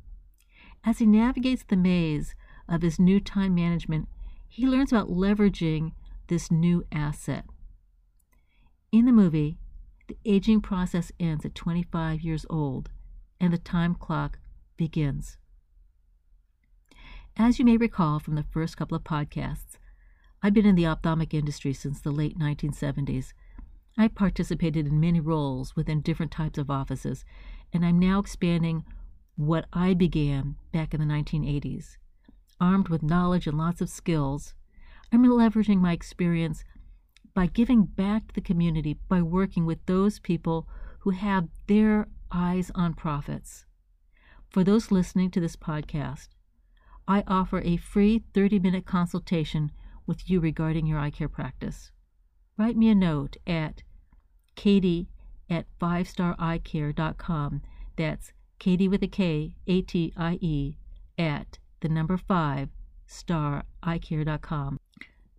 As 0.84 0.98
he 0.98 1.06
navigates 1.06 1.62
the 1.62 1.76
maze 1.76 2.34
of 2.68 2.82
his 2.82 2.98
new 2.98 3.20
time 3.20 3.54
management, 3.54 4.08
he 4.48 4.66
learns 4.66 4.92
about 4.92 5.08
leveraging 5.08 5.92
this 6.30 6.50
new 6.50 6.84
asset. 6.90 7.44
In 8.92 9.04
the 9.04 9.12
movie, 9.12 9.58
the 10.08 10.16
aging 10.24 10.62
process 10.62 11.12
ends 11.20 11.44
at 11.44 11.54
25 11.54 12.22
years 12.22 12.46
old 12.48 12.88
and 13.40 13.52
the 13.52 13.58
time 13.58 13.94
clock 13.94 14.38
begins. 14.76 15.36
As 17.36 17.58
you 17.58 17.64
may 17.64 17.76
recall 17.76 18.20
from 18.20 18.36
the 18.36 18.44
first 18.44 18.76
couple 18.76 18.96
of 18.96 19.04
podcasts, 19.04 19.76
I've 20.42 20.54
been 20.54 20.66
in 20.66 20.76
the 20.76 20.86
ophthalmic 20.86 21.34
industry 21.34 21.72
since 21.72 22.00
the 22.00 22.12
late 22.12 22.38
1970s. 22.38 23.32
I 23.98 24.08
participated 24.08 24.86
in 24.86 25.00
many 25.00 25.20
roles 25.20 25.74
within 25.74 26.00
different 26.00 26.32
types 26.32 26.58
of 26.58 26.70
offices, 26.70 27.24
and 27.72 27.84
I'm 27.84 27.98
now 27.98 28.20
expanding 28.20 28.84
what 29.36 29.66
I 29.72 29.94
began 29.94 30.56
back 30.72 30.94
in 30.94 31.00
the 31.00 31.06
1980s. 31.06 31.96
Armed 32.60 32.88
with 32.88 33.02
knowledge 33.02 33.46
and 33.46 33.58
lots 33.58 33.80
of 33.80 33.88
skills, 33.88 34.54
I'm 35.12 35.24
leveraging 35.24 35.78
my 35.80 35.92
experience 35.92 36.64
by 37.34 37.46
giving 37.46 37.84
back 37.84 38.28
to 38.28 38.34
the 38.34 38.40
community 38.40 38.98
by 39.08 39.22
working 39.22 39.66
with 39.66 39.84
those 39.86 40.18
people 40.18 40.68
who 41.00 41.10
have 41.10 41.48
their 41.66 42.08
eyes 42.30 42.70
on 42.74 42.94
profits. 42.94 43.66
For 44.50 44.62
those 44.64 44.90
listening 44.90 45.30
to 45.32 45.40
this 45.40 45.56
podcast, 45.56 46.28
I 47.08 47.24
offer 47.26 47.60
a 47.60 47.76
free 47.76 48.22
30 48.34 48.58
minute 48.60 48.86
consultation 48.86 49.72
with 50.06 50.30
you 50.30 50.40
regarding 50.40 50.86
your 50.86 50.98
eye 50.98 51.10
care 51.10 51.28
practice. 51.28 51.90
Write 52.56 52.76
me 52.76 52.88
a 52.88 52.94
note 52.94 53.36
at 53.46 53.82
katie 54.54 55.08
at 55.48 55.66
5stareyecare.com. 55.80 57.62
That's 57.96 58.32
Katie 58.60 58.88
with 58.88 59.02
a 59.02 59.08
K, 59.08 59.56
A 59.66 59.82
T 59.82 60.12
I 60.16 60.38
E, 60.40 60.76
at 61.18 61.58
the 61.80 61.88
number 61.88 62.16
5 62.16 62.68
stareyecare.com. 63.08 64.78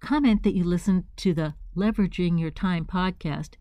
Comment 0.01 0.41
that 0.41 0.55
you 0.55 0.63
listened 0.63 1.03
to 1.15 1.31
the 1.31 1.53
Leveraging 1.77 2.39
Your 2.39 2.49
Time 2.49 2.85
podcast 2.85 3.53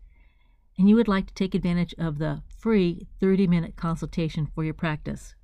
and 0.75 0.89
you 0.89 0.95
would 0.95 1.07
like 1.07 1.27
to 1.27 1.33
take 1.35 1.53
advantage 1.53 1.93
of 1.99 2.17
the 2.17 2.41
free 2.57 3.07
30 3.19 3.45
minute 3.45 3.75
consultation 3.75 4.47
for 4.47 4.63
your 4.63 4.73
practice. 4.73 5.35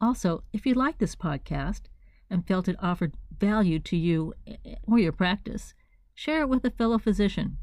Also, 0.00 0.42
if 0.54 0.64
you 0.64 0.72
like 0.72 0.96
this 0.96 1.14
podcast 1.14 1.82
and 2.30 2.46
felt 2.46 2.66
it 2.66 2.76
offered 2.80 3.14
value 3.38 3.78
to 3.78 3.96
you 3.96 4.32
eh, 4.46 4.76
or 4.84 4.98
your 4.98 5.12
practice, 5.12 5.74
share 6.14 6.40
it 6.40 6.48
with 6.48 6.64
a 6.64 6.70
fellow 6.70 6.98
physician. 6.98 7.58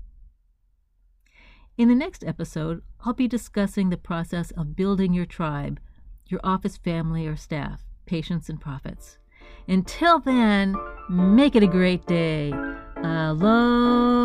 In 1.76 1.89
the 1.89 1.96
next 1.96 2.24
episode, 2.24 2.84
I'll 3.04 3.13
be 3.13 3.28
discussing 3.28 3.89
the 3.89 3.98
process 3.98 4.52
of 4.52 4.76
building 4.76 5.12
your 5.12 5.26
tribe, 5.26 5.80
your 6.28 6.39
office 6.44 6.78
family 6.78 7.26
or 7.26 7.36
staff, 7.36 7.84
patients 8.06 8.48
and 8.48 8.62
profits. 8.62 9.18
Until 9.67 10.19
then, 10.19 10.76
make 11.10 11.56
it 11.56 11.63
a 11.63 11.67
great 11.67 12.06
day. 12.06 12.52
Aloha. 12.97 14.23